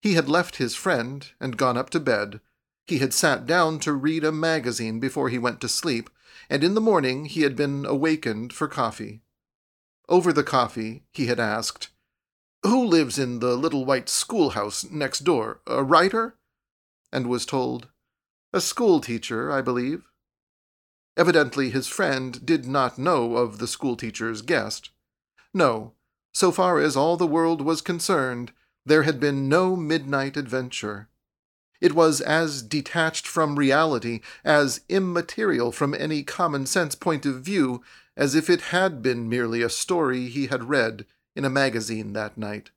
He 0.00 0.14
had 0.14 0.28
left 0.28 0.56
his 0.56 0.76
friend 0.76 1.28
and 1.40 1.56
gone 1.56 1.76
up 1.76 1.90
to 1.90 1.98
bed. 1.98 2.40
He 2.86 2.98
had 2.98 3.12
sat 3.12 3.46
down 3.46 3.80
to 3.80 3.92
read 3.92 4.22
a 4.22 4.30
magazine 4.30 5.00
before 5.00 5.28
he 5.28 5.38
went 5.38 5.60
to 5.62 5.68
sleep, 5.68 6.08
and 6.48 6.62
in 6.62 6.74
the 6.74 6.80
morning 6.80 7.24
he 7.24 7.42
had 7.42 7.56
been 7.56 7.84
awakened 7.84 8.52
for 8.52 8.68
coffee. 8.68 9.22
Over 10.08 10.32
the 10.32 10.44
coffee 10.44 11.02
he 11.10 11.26
had 11.26 11.40
asked, 11.40 11.88
Who 12.62 12.84
lives 12.84 13.18
in 13.18 13.40
the 13.40 13.56
little 13.56 13.84
white 13.84 14.08
schoolhouse 14.08 14.84
next 14.88 15.24
door? 15.24 15.62
A 15.66 15.82
writer? 15.82 16.36
And 17.12 17.26
was 17.26 17.46
told, 17.46 17.88
A 18.52 18.60
school 18.60 19.00
teacher, 19.00 19.50
I 19.50 19.62
believe. 19.62 20.08
Evidently 21.16 21.70
his 21.70 21.88
friend 21.88 22.44
did 22.44 22.66
not 22.66 22.98
know 22.98 23.36
of 23.36 23.58
the 23.58 23.66
schoolteacher's 23.66 24.42
guest. 24.42 24.90
No, 25.54 25.94
so 26.34 26.52
far 26.52 26.78
as 26.78 26.96
all 26.96 27.16
the 27.16 27.26
world 27.26 27.62
was 27.62 27.80
concerned, 27.80 28.52
there 28.84 29.04
had 29.04 29.18
been 29.18 29.48
no 29.48 29.74
midnight 29.74 30.36
adventure. 30.36 31.08
It 31.80 31.94
was 31.94 32.20
as 32.20 32.62
detached 32.62 33.26
from 33.26 33.58
reality, 33.58 34.20
as 34.44 34.80
immaterial 34.88 35.72
from 35.72 35.94
any 35.94 36.22
common 36.22 36.66
sense 36.66 36.94
point 36.94 37.26
of 37.26 37.42
view, 37.42 37.82
as 38.16 38.34
if 38.34 38.48
it 38.48 38.60
had 38.72 39.02
been 39.02 39.28
merely 39.28 39.62
a 39.62 39.68
story 39.68 40.28
he 40.28 40.46
had 40.46 40.68
read 40.68 41.06
in 41.34 41.44
a 41.44 41.50
magazine 41.50 42.12
that 42.12 42.38
night. 42.38 42.70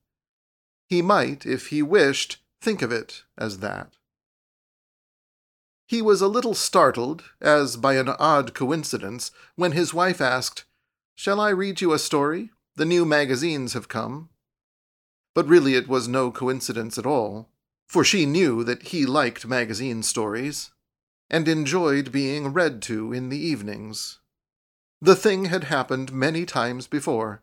He 0.87 1.01
might, 1.01 1.45
if 1.45 1.67
he 1.67 1.81
wished, 1.81 2.37
think 2.61 2.81
of 2.81 2.91
it 2.91 3.23
as 3.37 3.59
that. 3.59 3.95
He 5.89 6.03
was 6.03 6.21
a 6.21 6.27
little 6.27 6.53
startled, 6.53 7.23
as 7.41 7.75
by 7.75 7.95
an 7.95 8.09
odd 8.09 8.53
coincidence, 8.53 9.31
when 9.55 9.71
his 9.71 9.91
wife 9.91 10.21
asked, 10.21 10.65
Shall 11.15 11.41
I 11.41 11.49
read 11.49 11.81
you 11.81 11.93
a 11.93 11.97
story? 11.97 12.51
The 12.75 12.85
new 12.85 13.05
magazines 13.05 13.73
have 13.73 13.87
come. 13.87 14.29
But 15.33 15.47
really 15.47 15.73
it 15.73 15.87
was 15.87 16.07
no 16.07 16.29
coincidence 16.29 16.99
at 16.99 17.07
all, 17.07 17.49
for 17.87 18.03
she 18.03 18.27
knew 18.27 18.63
that 18.65 18.89
he 18.89 19.07
liked 19.07 19.47
magazine 19.47 20.03
stories, 20.03 20.69
and 21.27 21.47
enjoyed 21.47 22.11
being 22.11 22.53
read 22.53 22.83
to 22.83 23.11
in 23.11 23.29
the 23.29 23.39
evenings. 23.39 24.19
The 25.01 25.15
thing 25.15 25.45
had 25.45 25.63
happened 25.63 26.13
many 26.13 26.45
times 26.45 26.85
before. 26.85 27.41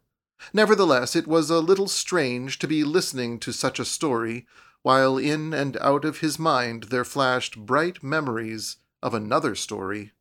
Nevertheless, 0.53 1.17
it 1.17 1.27
was 1.27 1.51
a 1.51 1.59
little 1.59 1.89
strange 1.89 2.61
to 2.61 2.69
be 2.69 2.85
listening 2.85 3.41
to 3.41 3.51
such 3.51 3.81
a 3.81 3.85
story 3.85 4.47
while 4.87 5.19
in 5.19 5.53
and 5.53 5.77
out 5.79 6.05
of 6.05 6.21
his 6.21 6.39
mind 6.39 6.85
there 6.85 7.05
flashed 7.05 7.59
bright 7.59 8.05
memories 8.05 8.77
of 9.03 9.15
another 9.15 9.53
story. 9.53 10.13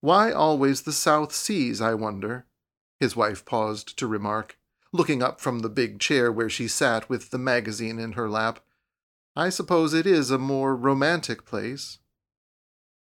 Why 0.00 0.32
always 0.32 0.82
the 0.82 0.92
South 0.92 1.32
Seas, 1.32 1.80
I 1.80 1.94
wonder? 1.94 2.44
His 2.98 3.14
wife 3.14 3.44
paused 3.44 3.96
to 4.00 4.08
remark, 4.08 4.58
looking 4.92 5.22
up 5.22 5.40
from 5.40 5.60
the 5.60 5.68
big 5.68 6.00
chair 6.00 6.32
where 6.32 6.50
she 6.50 6.66
sat 6.66 7.08
with 7.08 7.30
the 7.30 7.38
magazine 7.38 8.00
in 8.00 8.14
her 8.14 8.28
lap. 8.28 8.58
I 9.36 9.48
suppose 9.48 9.94
it 9.94 10.08
is 10.08 10.32
a 10.32 10.38
more 10.38 10.74
romantic 10.74 11.44
place. 11.44 11.98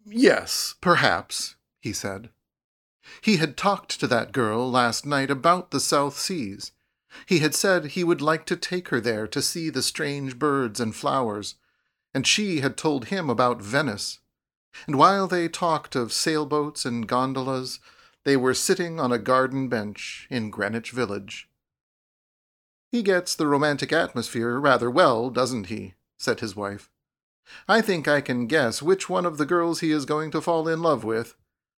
Yes, 0.04 0.74
perhaps, 0.80 1.54
he 1.78 1.92
said. 1.92 2.30
He 3.20 3.36
had 3.36 3.56
talked 3.56 4.00
to 4.00 4.08
that 4.08 4.32
girl 4.32 4.68
last 4.68 5.06
night 5.06 5.30
about 5.30 5.70
the 5.70 5.78
South 5.78 6.18
Seas, 6.18 6.72
he 7.26 7.38
had 7.38 7.54
said 7.54 7.86
he 7.86 8.04
would 8.04 8.20
like 8.20 8.46
to 8.46 8.56
take 8.56 8.88
her 8.88 9.00
there 9.00 9.26
to 9.26 9.42
see 9.42 9.70
the 9.70 9.82
strange 9.82 10.38
birds 10.38 10.80
and 10.80 10.94
flowers, 10.94 11.56
and 12.14 12.26
she 12.26 12.60
had 12.60 12.76
told 12.76 13.06
him 13.06 13.28
about 13.30 13.62
Venice. 13.62 14.20
And 14.86 14.96
while 14.96 15.26
they 15.26 15.48
talked 15.48 15.96
of 15.96 16.12
sailboats 16.12 16.84
and 16.84 17.06
gondolas, 17.06 17.80
they 18.24 18.36
were 18.36 18.54
sitting 18.54 19.00
on 19.00 19.12
a 19.12 19.18
garden 19.18 19.68
bench 19.68 20.26
in 20.30 20.50
Greenwich 20.50 20.90
Village. 20.90 21.48
He 22.90 23.02
gets 23.02 23.34
the 23.34 23.46
romantic 23.46 23.92
atmosphere 23.92 24.58
rather 24.58 24.90
well, 24.90 25.30
doesn't 25.30 25.66
he? 25.66 25.94
said 26.18 26.40
his 26.40 26.56
wife. 26.56 26.90
I 27.66 27.80
think 27.80 28.06
I 28.06 28.20
can 28.20 28.46
guess 28.46 28.82
which 28.82 29.08
one 29.08 29.24
of 29.24 29.38
the 29.38 29.46
girls 29.46 29.80
he 29.80 29.90
is 29.90 30.04
going 30.04 30.30
to 30.32 30.40
fall 30.40 30.68
in 30.68 30.82
love 30.82 31.04
with. 31.04 31.34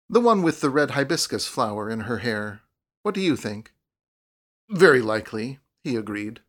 The 0.10 0.20
one 0.20 0.42
with 0.42 0.62
the 0.62 0.70
red 0.70 0.92
hibiscus 0.92 1.48
flower 1.48 1.90
in 1.90 2.02
her 2.02 2.20
hair. 2.20 2.62
What 3.04 3.14
do 3.14 3.22
you 3.22 3.36
think? 3.36 3.74
Very 4.70 5.02
likely, 5.02 5.60
he 5.84 5.96
agreed. 5.96 6.42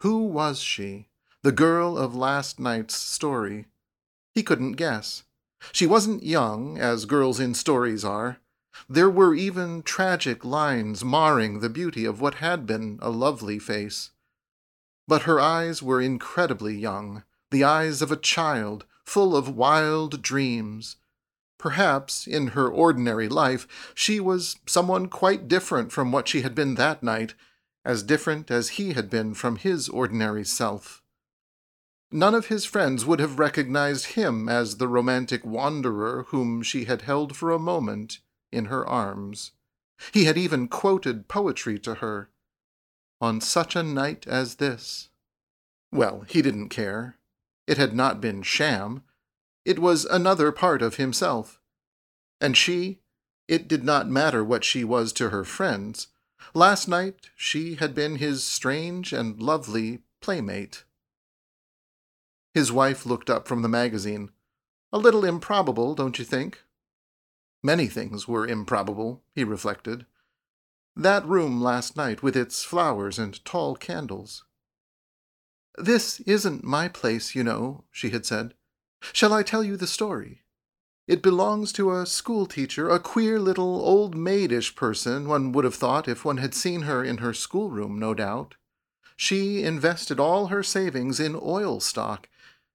Who 0.00 0.24
was 0.26 0.60
she? 0.60 1.08
The 1.42 1.52
girl 1.52 1.96
of 1.96 2.14
last 2.14 2.60
night's 2.60 2.94
story? 2.94 3.66
He 4.34 4.42
couldn't 4.42 4.72
guess. 4.72 5.24
She 5.72 5.86
wasn't 5.86 6.22
young, 6.22 6.76
as 6.76 7.06
girls 7.06 7.40
in 7.40 7.54
stories 7.54 8.04
are. 8.04 8.38
There 8.88 9.08
were 9.08 9.34
even 9.34 9.82
tragic 9.82 10.44
lines 10.44 11.02
marring 11.02 11.60
the 11.60 11.70
beauty 11.70 12.04
of 12.04 12.20
what 12.20 12.34
had 12.34 12.66
been 12.66 12.98
a 13.00 13.08
lovely 13.08 13.58
face. 13.58 14.10
But 15.08 15.22
her 15.22 15.40
eyes 15.40 15.82
were 15.82 16.02
incredibly 16.02 16.76
young, 16.76 17.24
the 17.50 17.64
eyes 17.64 18.02
of 18.02 18.12
a 18.12 18.16
child, 18.16 18.84
full 19.04 19.34
of 19.34 19.48
wild 19.48 20.20
dreams, 20.20 20.96
Perhaps, 21.58 22.26
in 22.26 22.48
her 22.48 22.68
ordinary 22.68 23.28
life, 23.28 23.92
she 23.94 24.20
was 24.20 24.56
someone 24.66 25.08
quite 25.08 25.48
different 25.48 25.90
from 25.90 26.12
what 26.12 26.28
she 26.28 26.42
had 26.42 26.54
been 26.54 26.74
that 26.74 27.02
night, 27.02 27.34
as 27.84 28.02
different 28.02 28.50
as 28.50 28.70
he 28.70 28.92
had 28.92 29.08
been 29.08 29.32
from 29.32 29.56
his 29.56 29.88
ordinary 29.88 30.44
self. 30.44 31.02
None 32.12 32.34
of 32.34 32.46
his 32.46 32.64
friends 32.64 33.04
would 33.04 33.20
have 33.20 33.38
recognized 33.38 34.12
him 34.12 34.48
as 34.48 34.76
the 34.76 34.88
romantic 34.88 35.44
wanderer 35.44 36.24
whom 36.28 36.62
she 36.62 36.84
had 36.84 37.02
held 37.02 37.36
for 37.36 37.50
a 37.50 37.58
moment 37.58 38.20
in 38.52 38.66
her 38.66 38.86
arms. 38.86 39.52
He 40.12 40.24
had 40.24 40.36
even 40.36 40.68
quoted 40.68 41.28
poetry 41.28 41.78
to 41.80 41.94
her. 41.94 42.30
On 43.20 43.40
such 43.40 43.74
a 43.74 43.82
night 43.82 44.26
as 44.26 44.56
this. 44.56 45.08
Well, 45.90 46.24
he 46.28 46.42
didn't 46.42 46.68
care. 46.68 47.16
It 47.66 47.78
had 47.78 47.94
not 47.94 48.20
been 48.20 48.42
sham. 48.42 49.02
It 49.66 49.80
was 49.80 50.04
another 50.04 50.52
part 50.52 50.80
of 50.80 50.94
himself. 50.94 51.58
And 52.40 52.56
she, 52.56 53.00
it 53.48 53.66
did 53.66 53.82
not 53.82 54.08
matter 54.08 54.44
what 54.44 54.62
she 54.62 54.84
was 54.84 55.12
to 55.14 55.30
her 55.30 55.42
friends. 55.42 56.06
Last 56.54 56.86
night 56.86 57.30
she 57.34 57.74
had 57.74 57.92
been 57.92 58.16
his 58.16 58.44
strange 58.44 59.12
and 59.12 59.42
lovely 59.42 60.02
playmate. 60.20 60.84
His 62.54 62.70
wife 62.70 63.04
looked 63.04 63.28
up 63.28 63.48
from 63.48 63.62
the 63.62 63.68
magazine. 63.68 64.30
A 64.92 64.98
little 64.98 65.24
improbable, 65.24 65.96
don't 65.96 66.20
you 66.20 66.24
think? 66.24 66.62
Many 67.60 67.88
things 67.88 68.28
were 68.28 68.46
improbable, 68.46 69.24
he 69.34 69.42
reflected. 69.42 70.06
That 70.94 71.26
room 71.26 71.60
last 71.60 71.96
night 71.96 72.22
with 72.22 72.36
its 72.36 72.62
flowers 72.62 73.18
and 73.18 73.44
tall 73.44 73.74
candles. 73.74 74.44
This 75.76 76.20
isn't 76.20 76.62
my 76.62 76.86
place, 76.86 77.34
you 77.34 77.42
know, 77.42 77.82
she 77.90 78.10
had 78.10 78.24
said. 78.24 78.54
Shall 79.12 79.32
I 79.32 79.42
tell 79.42 79.62
you 79.62 79.76
the 79.76 79.86
story? 79.86 80.42
It 81.06 81.22
belongs 81.22 81.72
to 81.72 81.92
a 81.92 82.04
school 82.04 82.46
teacher, 82.46 82.90
a 82.90 82.98
queer 82.98 83.38
little 83.38 83.80
old 83.80 84.16
maidish 84.16 84.74
person, 84.74 85.28
one 85.28 85.52
would 85.52 85.64
have 85.64 85.76
thought 85.76 86.08
if 86.08 86.24
one 86.24 86.38
had 86.38 86.54
seen 86.54 86.82
her 86.82 87.04
in 87.04 87.18
her 87.18 87.32
schoolroom, 87.32 87.98
no 87.98 88.12
doubt. 88.12 88.56
She 89.16 89.62
invested 89.62 90.18
all 90.18 90.48
her 90.48 90.62
savings 90.62 91.20
in 91.20 91.38
oil 91.40 91.78
stock, 91.80 92.28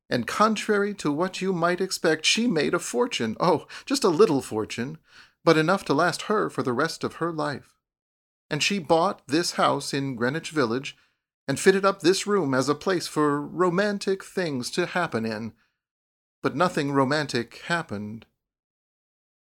and 0.10 0.28
contrary 0.28 0.94
to 0.96 1.12
what 1.12 1.41
you 1.41 1.54
might 1.54 1.82
expect, 1.82 2.26
she 2.26 2.48
made 2.48 2.74
a 2.74 2.80
fortune. 2.80 3.36
Oh, 3.39 3.67
just 3.86 4.04
a 4.04 4.10
little 4.10 4.41
fortune, 4.41 4.98
but 5.44 5.58
enough 5.58 5.84
to 5.86 5.94
last 5.94 6.24
her 6.24 6.50
for 6.50 6.63
the 6.63 6.74
rest 6.74 7.04
of 7.04 7.15
her 7.15 7.32
life. 7.32 7.76
And 8.50 8.63
she 8.63 8.80
bought 8.80 9.22
this 9.28 9.54
house 9.54 9.94
in 9.94 10.15
Greenwich 10.15 10.52
Village 10.52 10.98
and 11.48 11.60
fitted 11.60 11.86
up 11.86 12.02
this 12.02 12.26
room 12.26 12.54
as 12.54 12.70
a 12.70 12.76
place 12.76 13.08
for 13.08 13.41
romantic 13.41 14.24
things 14.24 14.72
to 14.72 14.86
happen 14.86 15.26
in. 15.26 15.54
But 16.42 16.56
nothing 16.56 16.92
romantic 16.92 17.62
happened. 17.66 18.26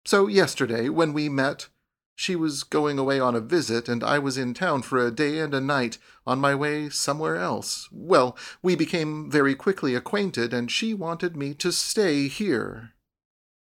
So 0.06 0.28
yesterday, 0.28 0.90
when 0.90 1.14
we 1.14 1.30
met, 1.30 1.68
she 2.16 2.36
was 2.36 2.64
going 2.64 3.00
away 3.00 3.20
on 3.20 3.36
a 3.36 3.40
visit, 3.40 3.88
and 3.88 4.04
I 4.04 4.20
was 4.20 4.38
in 4.38 4.54
town 4.54 4.82
for 4.82 4.98
a 5.00 5.12
day 5.12 5.40
and 5.40 5.54
a 5.54 5.62
night 5.62 5.98
on 6.26 6.40
my 6.40 6.54
way 6.54 6.90
somewhere 6.90 7.38
else. 7.38 7.88
Well, 7.92 8.38
we 8.62 8.76
became 8.76 9.30
very 9.30 9.56
quickly 9.56 9.96
acquainted, 9.96 10.54
and 10.54 10.72
she 10.72 10.94
wanted 10.94 11.36
me 11.36 11.54
to 11.56 11.72
stay 11.72 12.28
here. 12.28 12.94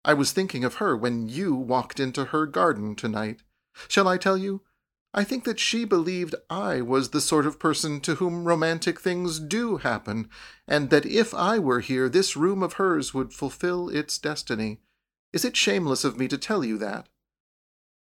I 0.04 0.14
was 0.14 0.32
thinking 0.32 0.64
of 0.64 0.76
her 0.76 0.96
when 0.96 1.28
you 1.28 1.54
walked 1.54 1.98
into 1.98 2.26
her 2.26 2.46
garden 2.46 2.94
tonight. 2.94 3.42
Shall 3.88 4.08
I 4.08 4.18
tell 4.18 4.38
you? 4.38 4.62
I 5.14 5.24
think 5.24 5.44
that 5.44 5.58
she 5.58 5.84
believed 5.84 6.34
I 6.50 6.82
was 6.82 7.10
the 7.10 7.20
sort 7.20 7.46
of 7.46 7.58
person 7.58 8.00
to 8.02 8.16
whom 8.16 8.44
romantic 8.44 9.00
things 9.00 9.40
do 9.40 9.78
happen, 9.78 10.28
and 10.68 10.90
that 10.90 11.06
if 11.06 11.32
I 11.32 11.58
were 11.58 11.80
here, 11.80 12.08
this 12.08 12.36
room 12.36 12.62
of 12.62 12.74
hers 12.74 13.14
would 13.14 13.32
fulfill 13.32 13.88
its 13.88 14.18
destiny. 14.18 14.80
Is 15.32 15.44
it 15.44 15.56
shameless 15.56 16.04
of 16.04 16.18
me 16.18 16.28
to 16.28 16.38
tell 16.38 16.64
you 16.64 16.76
that? 16.78 17.08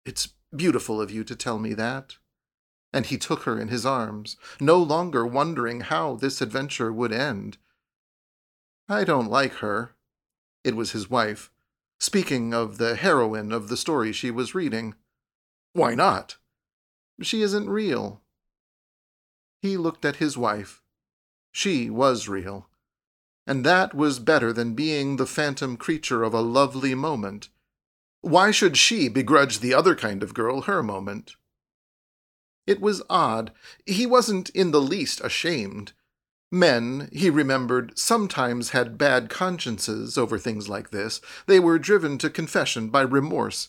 It's 0.04 0.30
beautiful 0.54 1.00
of 1.00 1.10
you 1.10 1.24
to 1.24 1.36
tell 1.36 1.58
me 1.58 1.72
that. 1.74 2.16
And 2.92 3.06
he 3.06 3.18
took 3.18 3.42
her 3.42 3.58
in 3.60 3.68
his 3.68 3.86
arms, 3.86 4.36
no 4.60 4.78
longer 4.78 5.26
wondering 5.26 5.82
how 5.82 6.14
this 6.14 6.40
adventure 6.40 6.92
would 6.92 7.12
end. 7.12 7.58
I 8.88 9.04
don't 9.04 9.30
like 9.30 9.54
her. 9.54 9.94
It 10.62 10.76
was 10.76 10.92
his 10.92 11.10
wife, 11.10 11.50
speaking 11.98 12.52
of 12.54 12.78
the 12.78 12.96
heroine 12.96 13.52
of 13.52 13.68
the 13.68 13.76
story 13.76 14.12
she 14.12 14.30
was 14.30 14.54
reading. 14.54 14.94
Why 15.72 15.94
not? 15.94 16.36
She 17.22 17.42
isn't 17.42 17.68
real. 17.68 18.22
He 19.62 19.76
looked 19.76 20.04
at 20.04 20.16
his 20.16 20.36
wife. 20.36 20.82
She 21.52 21.88
was 21.88 22.28
real. 22.28 22.68
And 23.46 23.64
that 23.64 23.94
was 23.94 24.18
better 24.18 24.52
than 24.52 24.74
being 24.74 25.16
the 25.16 25.26
phantom 25.26 25.76
creature 25.76 26.22
of 26.22 26.34
a 26.34 26.40
lovely 26.40 26.94
moment. 26.94 27.48
Why 28.20 28.50
should 28.50 28.76
she 28.76 29.08
begrudge 29.08 29.60
the 29.60 29.74
other 29.74 29.94
kind 29.94 30.22
of 30.22 30.34
girl 30.34 30.62
her 30.62 30.82
moment? 30.82 31.36
It 32.66 32.80
was 32.80 33.02
odd. 33.10 33.52
He 33.84 34.06
wasn't 34.06 34.48
in 34.50 34.70
the 34.70 34.80
least 34.80 35.20
ashamed. 35.20 35.92
Men, 36.50 37.10
he 37.12 37.30
remembered, 37.30 37.98
sometimes 37.98 38.70
had 38.70 38.96
bad 38.96 39.28
consciences 39.28 40.16
over 40.16 40.38
things 40.38 40.68
like 40.68 40.90
this. 40.90 41.20
They 41.46 41.60
were 41.60 41.78
driven 41.78 42.16
to 42.18 42.30
confession 42.30 42.88
by 42.88 43.02
remorse. 43.02 43.68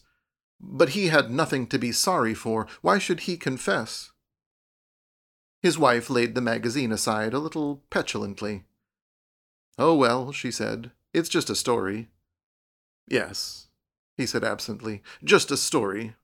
But 0.59 0.89
he 0.89 1.07
had 1.07 1.31
nothing 1.31 1.67
to 1.67 1.77
be 1.77 1.91
sorry 1.91 2.33
for. 2.33 2.67
Why 2.81 2.97
should 2.97 3.21
he 3.21 3.37
confess? 3.37 4.11
His 5.61 5.77
wife 5.77 6.09
laid 6.09 6.35
the 6.35 6.41
magazine 6.41 6.91
aside 6.91 7.33
a 7.33 7.39
little 7.39 7.83
petulantly. 7.89 8.65
Oh, 9.77 9.95
well, 9.95 10.31
she 10.31 10.51
said, 10.51 10.91
it's 11.13 11.29
just 11.29 11.49
a 11.49 11.55
story. 11.55 12.09
Yes, 13.07 13.67
he 14.15 14.25
said 14.25 14.43
absently, 14.43 15.01
just 15.23 15.51
a 15.51 15.57
story. 15.57 16.15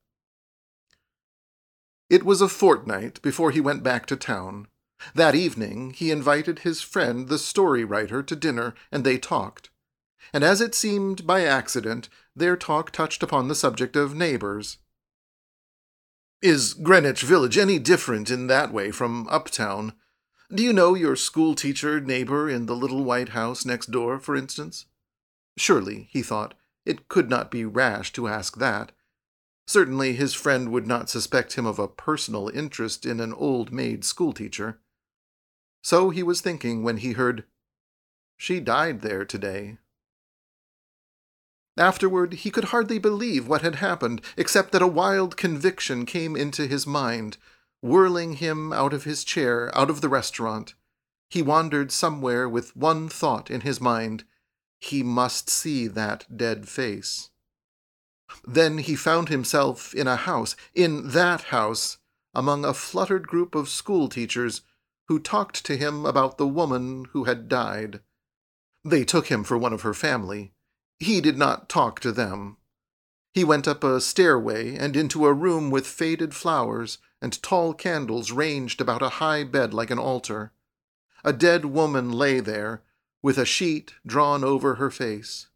It 2.10 2.24
was 2.24 2.42
a 2.42 2.50
fortnight 2.50 3.22
before 3.22 3.52
he 3.52 3.62
went 3.62 3.84
back 3.84 4.06
to 4.08 4.16
town. 4.16 4.68
That 5.16 5.34
evening 5.34 5.92
he 5.92 6.12
invited 6.12 6.60
his 6.60 6.82
friend, 6.82 7.28
the 7.28 7.40
story 7.40 7.84
writer, 7.84 8.22
to 8.22 8.36
dinner, 8.36 8.76
and 8.92 9.04
they 9.04 9.18
talked. 9.18 9.70
And 10.34 10.44
as 10.44 10.62
it 10.62 10.76
seemed 10.76 11.26
by 11.26 11.46
accident, 11.46 12.10
their 12.36 12.56
talk 12.56 12.92
touched 12.92 13.24
upon 13.24 13.48
the 13.48 13.56
subject 13.56 13.96
of 13.96 14.16
neighbors. 14.16 14.78
Is 16.42 16.74
Greenwich 16.74 17.22
Village 17.22 17.58
any 17.58 17.78
different 17.78 18.32
in 18.32 18.48
that 18.48 18.74
way 18.74 18.92
from 18.92 19.28
uptown? 19.30 19.94
Do 20.54 20.64
you 20.64 20.74
know 20.74 20.96
your 20.96 21.16
school 21.16 21.56
teacher 21.56 22.02
neighbor 22.02 22.50
in 22.50 22.66
the 22.66 22.76
little 22.76 23.04
white 23.04 23.30
house 23.30 23.64
next 23.64 23.92
door, 23.92 24.20
for 24.20 24.36
instance? 24.36 24.86
Surely, 25.58 26.10
he 26.12 26.22
thought, 26.22 26.56
it 26.86 27.08
could 27.08 27.30
not 27.30 27.52
be 27.52 27.64
rash 27.64 28.12
to 28.14 28.28
ask 28.28 28.58
that. 28.58 28.92
Certainly 29.68 30.14
his 30.14 30.34
friend 30.34 30.72
would 30.72 30.88
not 30.88 31.10
suspect 31.10 31.54
him 31.54 31.66
of 31.66 31.80
a 31.80 31.88
personal 31.88 32.50
interest 32.50 33.06
in 33.06 33.20
an 33.20 33.34
old 33.34 33.72
maid 33.72 34.04
schoolteacher. 34.04 34.80
So 35.84 36.10
he 36.10 36.24
was 36.24 36.42
thinking 36.42 36.84
when 36.84 36.98
he 36.98 37.14
heard, 37.14 37.46
She 38.36 38.60
died 38.60 39.02
there 39.02 39.24
today. 39.26 39.78
Afterward, 41.78 42.34
he 42.34 42.52
could 42.52 42.66
hardly 42.66 43.00
believe 43.00 43.48
what 43.48 43.62
had 43.62 43.76
happened, 43.76 44.22
except 44.36 44.72
that 44.72 44.82
a 44.82 44.88
wild 44.88 45.38
conviction 45.38 46.06
came 46.06 46.36
into 46.36 46.68
his 46.68 46.86
mind, 46.86 47.38
whirling 47.82 48.34
him 48.34 48.74
out 48.74 48.94
of 48.94 49.06
his 49.06 49.24
chair, 49.24 49.76
out 49.78 49.90
of 49.90 50.02
the 50.02 50.10
restaurant. 50.10 50.76
He 51.30 51.42
wandered 51.42 51.92
somewhere 51.92 52.50
with 52.50 52.76
one 52.76 53.08
thought 53.08 53.50
in 53.50 53.62
his 53.62 53.80
mind 53.80 54.26
he 54.82 55.04
must 55.04 55.50
see 55.50 55.88
that 55.88 56.26
dead 56.36 56.68
face. 56.68 57.30
Then 58.46 58.80
he 58.80 58.96
found 58.96 59.30
himself 59.30 59.94
in 59.94 60.08
a 60.08 60.16
house, 60.16 60.56
in 60.74 61.10
that 61.10 61.44
house, 61.44 62.00
among 62.34 62.66
a 62.66 62.74
fluttered 62.74 63.28
group 63.28 63.56
of 63.56 63.70
school 63.70 64.10
teachers 64.10 64.62
who 65.08 65.20
talked 65.20 65.64
to 65.66 65.78
him 65.78 66.06
about 66.06 66.38
the 66.38 66.48
woman 66.48 67.06
who 67.12 67.26
had 67.26 67.48
died. 67.48 68.02
They 68.84 69.04
took 69.04 69.28
him 69.28 69.44
for 69.44 69.58
one 69.58 69.74
of 69.74 69.84
her 69.84 69.94
family. 69.94 70.54
He 71.02 71.20
did 71.20 71.36
not 71.36 71.68
talk 71.68 72.00
to 72.02 72.12
them. 72.12 72.58
He 73.34 73.44
went 73.44 73.68
up 73.68 73.84
a 73.84 74.00
stairway 74.00 74.76
and 74.76 74.96
into 74.96 75.26
a 75.26 75.34
room 75.34 75.72
with 75.72 75.88
faded 75.88 76.36
flowers 76.36 77.00
and 77.20 77.42
tall 77.42 77.74
candles 77.74 78.32
ranged 78.32 78.80
about 78.80 79.02
a 79.02 79.18
high 79.18 79.44
bed 79.44 79.74
like 79.74 79.90
an 79.90 79.98
altar. 79.98 80.54
A 81.24 81.34
dead 81.34 81.66
woman 81.66 82.12
lay 82.12 82.40
there, 82.40 82.84
with 83.24 83.40
a 83.40 83.46
sheet 83.46 83.96
drawn 84.06 84.44
over 84.44 84.76
her 84.76 84.92
face. 84.92 85.48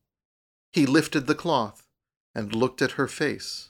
He 0.73 0.87
lifted 0.87 1.27
the 1.27 1.35
cloth 1.35 1.87
and 2.33 2.55
looked 2.55 2.81
at 2.81 2.93
her 2.93 3.07
face 3.07 3.69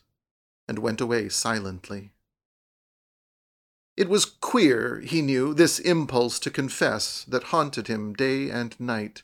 and 0.69 0.79
went 0.79 1.01
away 1.01 1.27
silently. 1.27 2.13
It 3.97 4.07
was 4.07 4.23
queer, 4.23 5.01
he 5.01 5.21
knew, 5.21 5.53
this 5.53 5.79
impulse 5.79 6.39
to 6.39 6.49
confess 6.49 7.25
that 7.25 7.51
haunted 7.51 7.87
him 7.89 8.13
day 8.13 8.49
and 8.49 8.79
night. 8.79 9.23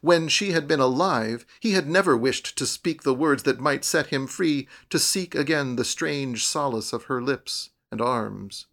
When 0.00 0.28
she 0.28 0.52
had 0.52 0.66
been 0.66 0.80
alive, 0.80 1.46
he 1.60 1.72
had 1.72 1.88
never 1.88 2.16
wished 2.16 2.56
to 2.56 2.66
speak 2.66 3.02
the 3.02 3.14
words 3.14 3.44
that 3.44 3.60
might 3.60 3.84
set 3.84 4.08
him 4.08 4.26
free 4.26 4.68
to 4.90 4.98
seek 4.98 5.34
again 5.34 5.76
the 5.76 5.84
strange 5.84 6.44
solace 6.44 6.92
of 6.92 7.04
her 7.04 7.22
lips 7.22 7.70
and 7.90 8.00
arms. 8.00 8.66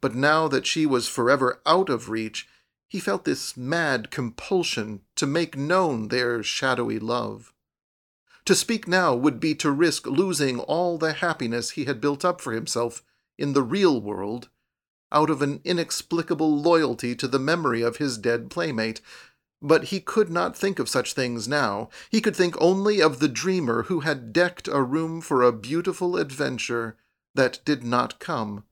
But 0.00 0.14
now 0.14 0.48
that 0.48 0.66
she 0.66 0.86
was 0.86 1.08
forever 1.08 1.60
out 1.66 1.88
of 1.88 2.08
reach, 2.08 2.48
he 2.88 3.00
felt 3.00 3.24
this 3.24 3.56
mad 3.56 4.10
compulsion 4.10 5.00
to 5.16 5.26
make 5.26 5.56
known 5.56 6.08
their 6.08 6.42
shadowy 6.42 6.98
love. 6.98 7.52
To 8.44 8.54
speak 8.54 8.86
now 8.86 9.14
would 9.14 9.40
be 9.40 9.54
to 9.56 9.70
risk 9.70 10.06
losing 10.06 10.60
all 10.60 10.98
the 10.98 11.14
happiness 11.14 11.70
he 11.70 11.86
had 11.86 12.00
built 12.00 12.24
up 12.24 12.40
for 12.40 12.52
himself 12.52 13.02
in 13.38 13.52
the 13.52 13.62
real 13.62 14.00
world, 14.00 14.48
out 15.10 15.30
of 15.30 15.42
an 15.42 15.60
inexplicable 15.64 16.56
loyalty 16.56 17.16
to 17.16 17.26
the 17.26 17.38
memory 17.38 17.82
of 17.82 17.96
his 17.96 18.18
dead 18.18 18.50
playmate, 18.50 19.00
but 19.66 19.84
he 19.84 19.98
could 19.98 20.28
not 20.28 20.54
think 20.54 20.78
of 20.78 20.90
such 20.90 21.14
things 21.14 21.48
now. 21.48 21.88
He 22.10 22.20
could 22.20 22.36
think 22.36 22.54
only 22.60 23.00
of 23.00 23.18
the 23.18 23.28
dreamer 23.28 23.84
who 23.84 24.00
had 24.00 24.30
decked 24.30 24.68
a 24.68 24.82
room 24.82 25.22
for 25.22 25.42
a 25.42 25.52
beautiful 25.52 26.18
adventure 26.18 26.98
that 27.34 27.64
did 27.64 27.82
not 27.82 28.20
come, 28.20 28.64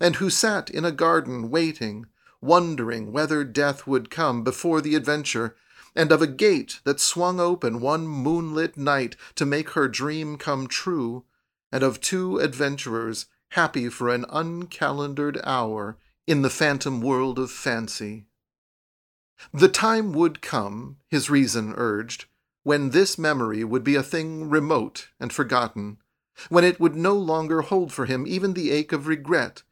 and 0.00 0.16
who 0.16 0.28
sat 0.28 0.68
in 0.68 0.84
a 0.84 0.90
garden 0.90 1.50
waiting, 1.50 2.06
wondering 2.40 3.12
whether 3.12 3.44
death 3.44 3.86
would 3.86 4.10
come 4.10 4.42
before 4.42 4.80
the 4.80 4.96
adventure, 4.96 5.54
and 5.94 6.10
of 6.10 6.20
a 6.20 6.26
gate 6.26 6.80
that 6.82 6.98
swung 6.98 7.38
open 7.38 7.78
one 7.78 8.08
moonlit 8.08 8.76
night 8.76 9.14
to 9.36 9.46
make 9.46 9.70
her 9.70 9.86
dream 9.86 10.36
come 10.36 10.66
true, 10.66 11.22
and 11.70 11.84
of 11.84 12.00
two 12.00 12.38
adventurers 12.38 13.26
happy 13.50 13.88
for 13.88 14.08
an 14.08 14.24
uncalendared 14.24 15.40
hour 15.44 15.96
in 16.26 16.42
the 16.42 16.50
phantom 16.50 17.00
world 17.00 17.38
of 17.38 17.52
fancy. 17.52 18.26
The 19.52 19.68
time 19.68 20.12
would 20.12 20.42
come, 20.42 20.98
his 21.08 21.30
reason 21.30 21.74
urged, 21.76 22.26
when 22.62 22.90
this 22.90 23.18
memory 23.18 23.64
would 23.64 23.82
be 23.82 23.94
a 23.94 24.02
thing 24.02 24.50
remote 24.50 25.08
and 25.18 25.32
forgotten, 25.32 25.98
when 26.48 26.64
it 26.64 26.78
would 26.78 26.94
no 26.94 27.14
longer 27.14 27.62
hold 27.62 27.92
for 27.92 28.06
him 28.06 28.26
even 28.26 28.54
the 28.54 28.70
ache 28.70 28.92
of 28.92 29.06
regret, 29.06 29.62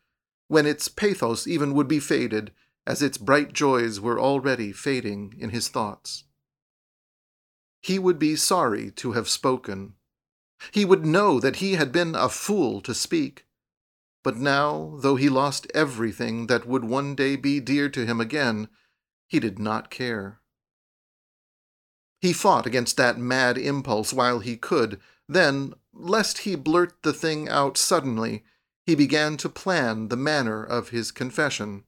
when 0.49 0.67
its 0.67 0.89
pathos 0.89 1.47
even 1.47 1.75
would 1.75 1.89
be 1.89 2.01
faded, 2.01 2.53
as 2.87 3.03
its 3.03 3.19
bright 3.19 3.53
joys 3.53 4.01
were 4.01 4.19
already 4.19 4.73
fading 4.73 5.35
in 5.39 5.51
his 5.51 5.69
thoughts. 5.69 6.25
He 7.81 7.99
would 7.99 8.19
be 8.19 8.35
sorry 8.37 8.91
to 8.93 9.13
have 9.13 9.29
spoken. 9.29 9.95
He 10.73 10.85
would 10.85 11.05
know 11.05 11.39
that 11.39 11.57
he 11.57 11.75
had 11.75 11.93
been 11.93 12.15
a 12.15 12.29
fool 12.29 12.81
to 12.81 12.95
speak. 12.95 13.47
But 14.25 14.37
now, 14.37 14.97
though 15.01 15.17
he 15.17 15.29
lost 15.29 15.71
everything 15.75 16.49
that 16.49 16.67
would 16.67 16.85
one 16.85 17.15
day 17.15 17.37
be 17.37 17.61
dear 17.61 17.89
to 17.91 18.05
him 18.05 18.21
again, 18.21 18.69
he 19.29 19.39
did 19.39 19.59
not 19.59 19.91
care. 19.91 20.41
He 22.21 22.33
fought 22.33 22.67
against 22.67 22.97
that 22.97 23.19
mad 23.19 23.57
impulse 23.57 24.13
while 24.13 24.41
he 24.41 24.57
could, 24.57 25.01
then, 25.29 25.75
lest 25.93 26.39
he 26.39 26.57
blurt 26.57 27.03
the 27.03 27.13
thing 27.13 27.49
out 27.49 27.77
suddenly, 27.77 28.43
he 28.85 28.95
began 28.95 29.37
to 29.37 29.49
plan 29.49 30.09
the 30.09 30.17
manner 30.17 30.65
of 30.65 30.89
his 30.89 31.13
confession. 31.13 31.85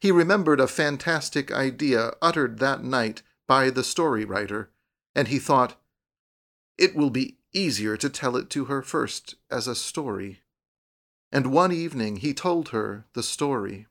He 0.00 0.12
remembered 0.12 0.60
a 0.60 0.68
fantastic 0.68 1.50
idea 1.50 2.12
uttered 2.22 2.58
that 2.60 2.84
night 2.84 3.22
by 3.48 3.70
the 3.70 3.82
story 3.82 4.24
writer, 4.24 4.70
and 5.14 5.28
he 5.28 5.40
thought, 5.40 5.80
It 6.78 6.94
will 6.94 7.10
be 7.10 7.38
easier 7.52 7.96
to 7.96 8.08
tell 8.08 8.36
it 8.36 8.48
to 8.50 8.66
her 8.66 8.82
first 8.82 9.34
as 9.50 9.66
a 9.66 9.74
story. 9.74 10.40
And 11.32 11.52
one 11.52 11.72
evening 11.72 12.18
he 12.18 12.32
told 12.32 12.68
her 12.68 13.06
the 13.14 13.22
story. 13.22 13.86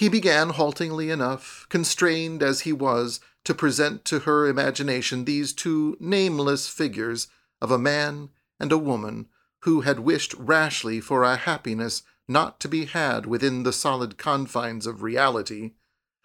He 0.00 0.08
began 0.08 0.48
haltingly 0.48 1.10
enough, 1.10 1.66
constrained 1.68 2.42
as 2.42 2.60
he 2.60 2.72
was 2.72 3.20
to 3.44 3.52
present 3.52 4.02
to 4.06 4.20
her 4.20 4.46
imagination 4.46 5.26
these 5.26 5.52
two 5.52 5.98
nameless 6.00 6.68
figures 6.68 7.28
of 7.60 7.70
a 7.70 7.76
man 7.76 8.30
and 8.58 8.72
a 8.72 8.78
woman 8.78 9.28
who 9.64 9.82
had 9.82 10.00
wished 10.00 10.32
rashly 10.38 11.02
for 11.02 11.22
a 11.22 11.36
happiness 11.36 12.02
not 12.26 12.60
to 12.60 12.66
be 12.66 12.86
had 12.86 13.26
within 13.26 13.62
the 13.62 13.74
solid 13.74 14.16
confines 14.16 14.86
of 14.86 15.02
reality. 15.02 15.72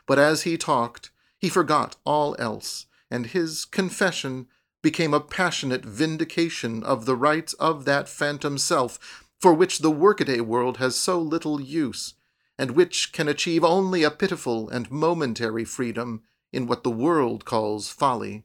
But 0.07 0.19
as 0.19 0.43
he 0.43 0.57
talked, 0.57 1.11
he 1.37 1.49
forgot 1.49 1.97
all 2.05 2.33
else, 2.39 2.85
and 3.11 3.25
his 3.25 3.65
confession 3.65 4.47
became 4.81 5.13
a 5.13 5.19
passionate 5.19 5.83
vindication 5.83 6.81
of 6.81 7.05
the 7.05 7.17
rights 7.17 7.51
of 7.55 7.83
that 7.83 8.07
phantom 8.07 8.57
self 8.57 9.27
for 9.41 9.53
which 9.53 9.79
the 9.79 9.91
workaday 9.91 10.39
world 10.39 10.77
has 10.77 10.95
so 10.95 11.19
little 11.19 11.59
use, 11.59 12.13
and 12.57 12.71
which 12.71 13.11
can 13.11 13.27
achieve 13.27 13.63
only 13.63 14.03
a 14.03 14.11
pitiful 14.11 14.69
and 14.69 14.89
momentary 14.91 15.65
freedom 15.65 16.23
in 16.53 16.67
what 16.67 16.83
the 16.83 16.91
world 16.91 17.45
calls 17.45 17.89
folly. 17.89 18.43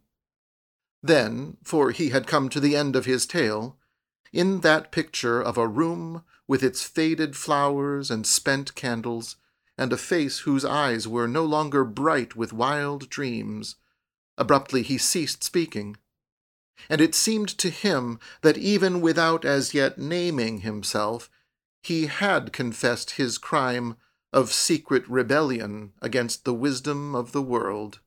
Then, 1.02 1.56
for 1.62 1.92
he 1.92 2.10
had 2.10 2.26
come 2.26 2.48
to 2.48 2.60
the 2.60 2.76
end 2.76 2.96
of 2.96 3.06
his 3.06 3.24
tale, 3.26 3.78
in 4.32 4.60
that 4.60 4.92
picture 4.92 5.40
of 5.40 5.56
a 5.56 5.68
room 5.68 6.24
with 6.46 6.62
its 6.62 6.82
faded 6.82 7.36
flowers 7.36 8.10
and 8.10 8.26
spent 8.26 8.74
candles, 8.74 9.36
and 9.78 9.92
a 9.92 9.96
face 9.96 10.40
whose 10.40 10.64
eyes 10.64 11.08
were 11.08 11.28
no 11.28 11.44
longer 11.44 11.84
bright 11.84 12.36
with 12.36 12.52
wild 12.52 13.08
dreams, 13.08 13.76
abruptly 14.36 14.82
he 14.82 14.98
ceased 14.98 15.42
speaking. 15.42 15.96
And 16.88 17.00
it 17.00 17.14
seemed 17.14 17.48
to 17.58 17.70
him 17.70 18.18
that 18.42 18.58
even 18.58 19.00
without 19.00 19.44
as 19.44 19.74
yet 19.74 19.98
naming 19.98 20.60
himself, 20.60 21.30
he 21.82 22.06
had 22.06 22.52
confessed 22.52 23.12
his 23.12 23.38
crime 23.38 23.96
of 24.32 24.52
secret 24.52 25.08
rebellion 25.08 25.92
against 26.00 26.44
the 26.44 26.54
wisdom 26.54 27.14
of 27.14 27.32
the 27.32 27.42
world. 27.42 28.00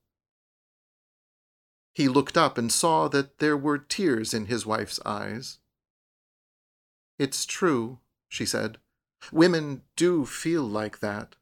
He 1.93 2.07
looked 2.07 2.37
up 2.37 2.57
and 2.57 2.71
saw 2.71 3.07
that 3.09 3.39
there 3.39 3.57
were 3.57 3.77
tears 3.77 4.33
in 4.33 4.47
his 4.47 4.65
wife's 4.65 4.99
eyes. 5.05 5.59
It's 7.19 7.45
true, 7.45 7.99
she 8.29 8.45
said. 8.45 8.77
Women 9.31 9.83
do 9.95 10.25
feel 10.25 10.63
like 10.63 10.99
that. 10.99 11.35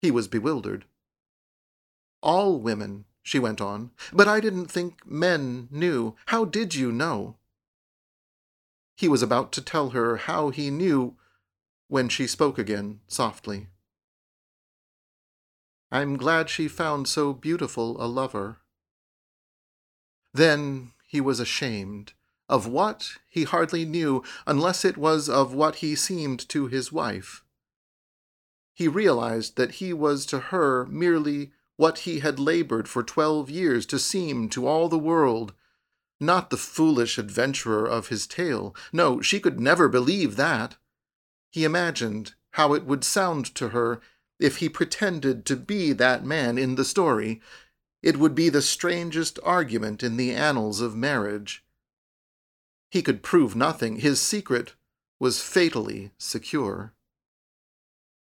He 0.00 0.10
was 0.10 0.28
bewildered. 0.28 0.84
All 2.22 2.58
women, 2.58 3.04
she 3.22 3.38
went 3.38 3.60
on, 3.60 3.90
but 4.12 4.28
I 4.28 4.40
didn't 4.40 4.66
think 4.66 5.06
men 5.06 5.68
knew. 5.70 6.14
How 6.26 6.44
did 6.44 6.74
you 6.74 6.92
know? 6.92 7.36
He 8.96 9.08
was 9.08 9.22
about 9.22 9.52
to 9.52 9.62
tell 9.62 9.90
her 9.90 10.16
how 10.16 10.50
he 10.50 10.70
knew 10.70 11.16
when 11.88 12.08
she 12.08 12.26
spoke 12.26 12.58
again, 12.58 13.00
softly. 13.06 13.68
I'm 15.90 16.16
glad 16.16 16.50
she 16.50 16.66
found 16.68 17.08
so 17.08 17.32
beautiful 17.32 18.02
a 18.02 18.06
lover. 18.06 18.58
Then 20.32 20.92
he 21.06 21.20
was 21.20 21.38
ashamed. 21.38 22.12
Of 22.48 22.66
what, 22.66 23.12
he 23.28 23.44
hardly 23.44 23.84
knew, 23.84 24.22
unless 24.46 24.84
it 24.84 24.96
was 24.96 25.28
of 25.28 25.54
what 25.54 25.76
he 25.76 25.94
seemed 25.94 26.48
to 26.50 26.66
his 26.66 26.92
wife. 26.92 27.42
He 28.74 28.88
realized 28.88 29.56
that 29.56 29.72
he 29.72 29.92
was 29.92 30.26
to 30.26 30.40
her 30.40 30.84
merely 30.86 31.52
what 31.76 32.00
he 32.00 32.20
had 32.20 32.38
labored 32.38 32.88
for 32.88 33.02
twelve 33.02 33.48
years 33.48 33.86
to 33.86 33.98
seem 33.98 34.48
to 34.50 34.66
all 34.66 34.88
the 34.88 34.98
world, 34.98 35.54
not 36.24 36.50
the 36.50 36.56
foolish 36.56 37.18
adventurer 37.18 37.86
of 37.86 38.08
his 38.08 38.26
tale. 38.26 38.74
No, 38.92 39.20
she 39.20 39.40
could 39.40 39.60
never 39.60 39.88
believe 39.88 40.36
that. 40.36 40.76
He 41.50 41.64
imagined 41.64 42.34
how 42.52 42.74
it 42.74 42.84
would 42.84 43.04
sound 43.04 43.54
to 43.56 43.70
her 43.70 44.00
if 44.38 44.56
he 44.56 44.68
pretended 44.68 45.44
to 45.46 45.56
be 45.56 45.92
that 45.92 46.24
man 46.24 46.58
in 46.58 46.74
the 46.74 46.84
story. 46.84 47.40
It 48.02 48.16
would 48.16 48.34
be 48.34 48.48
the 48.48 48.62
strangest 48.62 49.38
argument 49.42 50.02
in 50.02 50.16
the 50.16 50.32
annals 50.32 50.80
of 50.80 50.96
marriage. 50.96 51.64
He 52.90 53.02
could 53.02 53.22
prove 53.22 53.56
nothing. 53.56 53.96
His 53.96 54.20
secret 54.20 54.74
was 55.18 55.42
fatally 55.42 56.12
secure. 56.18 56.92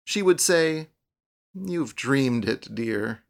She 0.04 0.22
would 0.22 0.42
say, 0.42 0.88
You've 1.54 1.96
dreamed 1.96 2.48
it, 2.48 2.74
dear. 2.74 3.24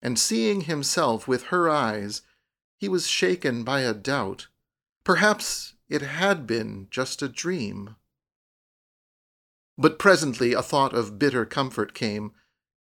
And 0.00 0.18
seeing 0.18 0.62
himself 0.62 1.28
with 1.28 1.44
her 1.44 1.68
eyes, 1.68 2.22
he 2.82 2.88
was 2.88 3.06
shaken 3.06 3.62
by 3.62 3.82
a 3.82 3.94
doubt. 3.94 4.48
Perhaps 5.04 5.74
it 5.88 6.02
had 6.02 6.48
been 6.48 6.88
just 6.90 7.22
a 7.22 7.28
dream. 7.28 7.94
But 9.78 10.00
presently 10.00 10.52
a 10.52 10.62
thought 10.62 10.92
of 10.92 11.16
bitter 11.16 11.46
comfort 11.46 11.94
came. 11.94 12.32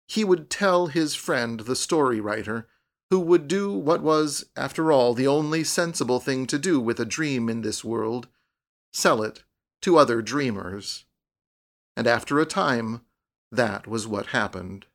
He 0.06 0.22
would 0.22 0.50
tell 0.50 0.86
his 0.86 1.16
friend, 1.16 1.58
the 1.58 1.74
story 1.74 2.20
writer, 2.20 2.68
who 3.10 3.18
would 3.18 3.48
do 3.48 3.72
what 3.72 4.00
was, 4.00 4.44
after 4.54 4.92
all, 4.92 5.14
the 5.14 5.26
only 5.26 5.64
sensible 5.64 6.20
thing 6.20 6.46
to 6.46 6.60
do 6.60 6.78
with 6.78 7.00
a 7.00 7.04
dream 7.04 7.48
in 7.48 7.62
this 7.62 7.82
world 7.82 8.28
sell 8.92 9.20
it 9.20 9.42
to 9.82 9.98
other 9.98 10.22
dreamers. 10.22 11.06
And 11.96 12.06
after 12.06 12.38
a 12.38 12.46
time, 12.46 13.00
that 13.50 13.88
was 13.88 14.06
what 14.06 14.26
happened. 14.26 14.86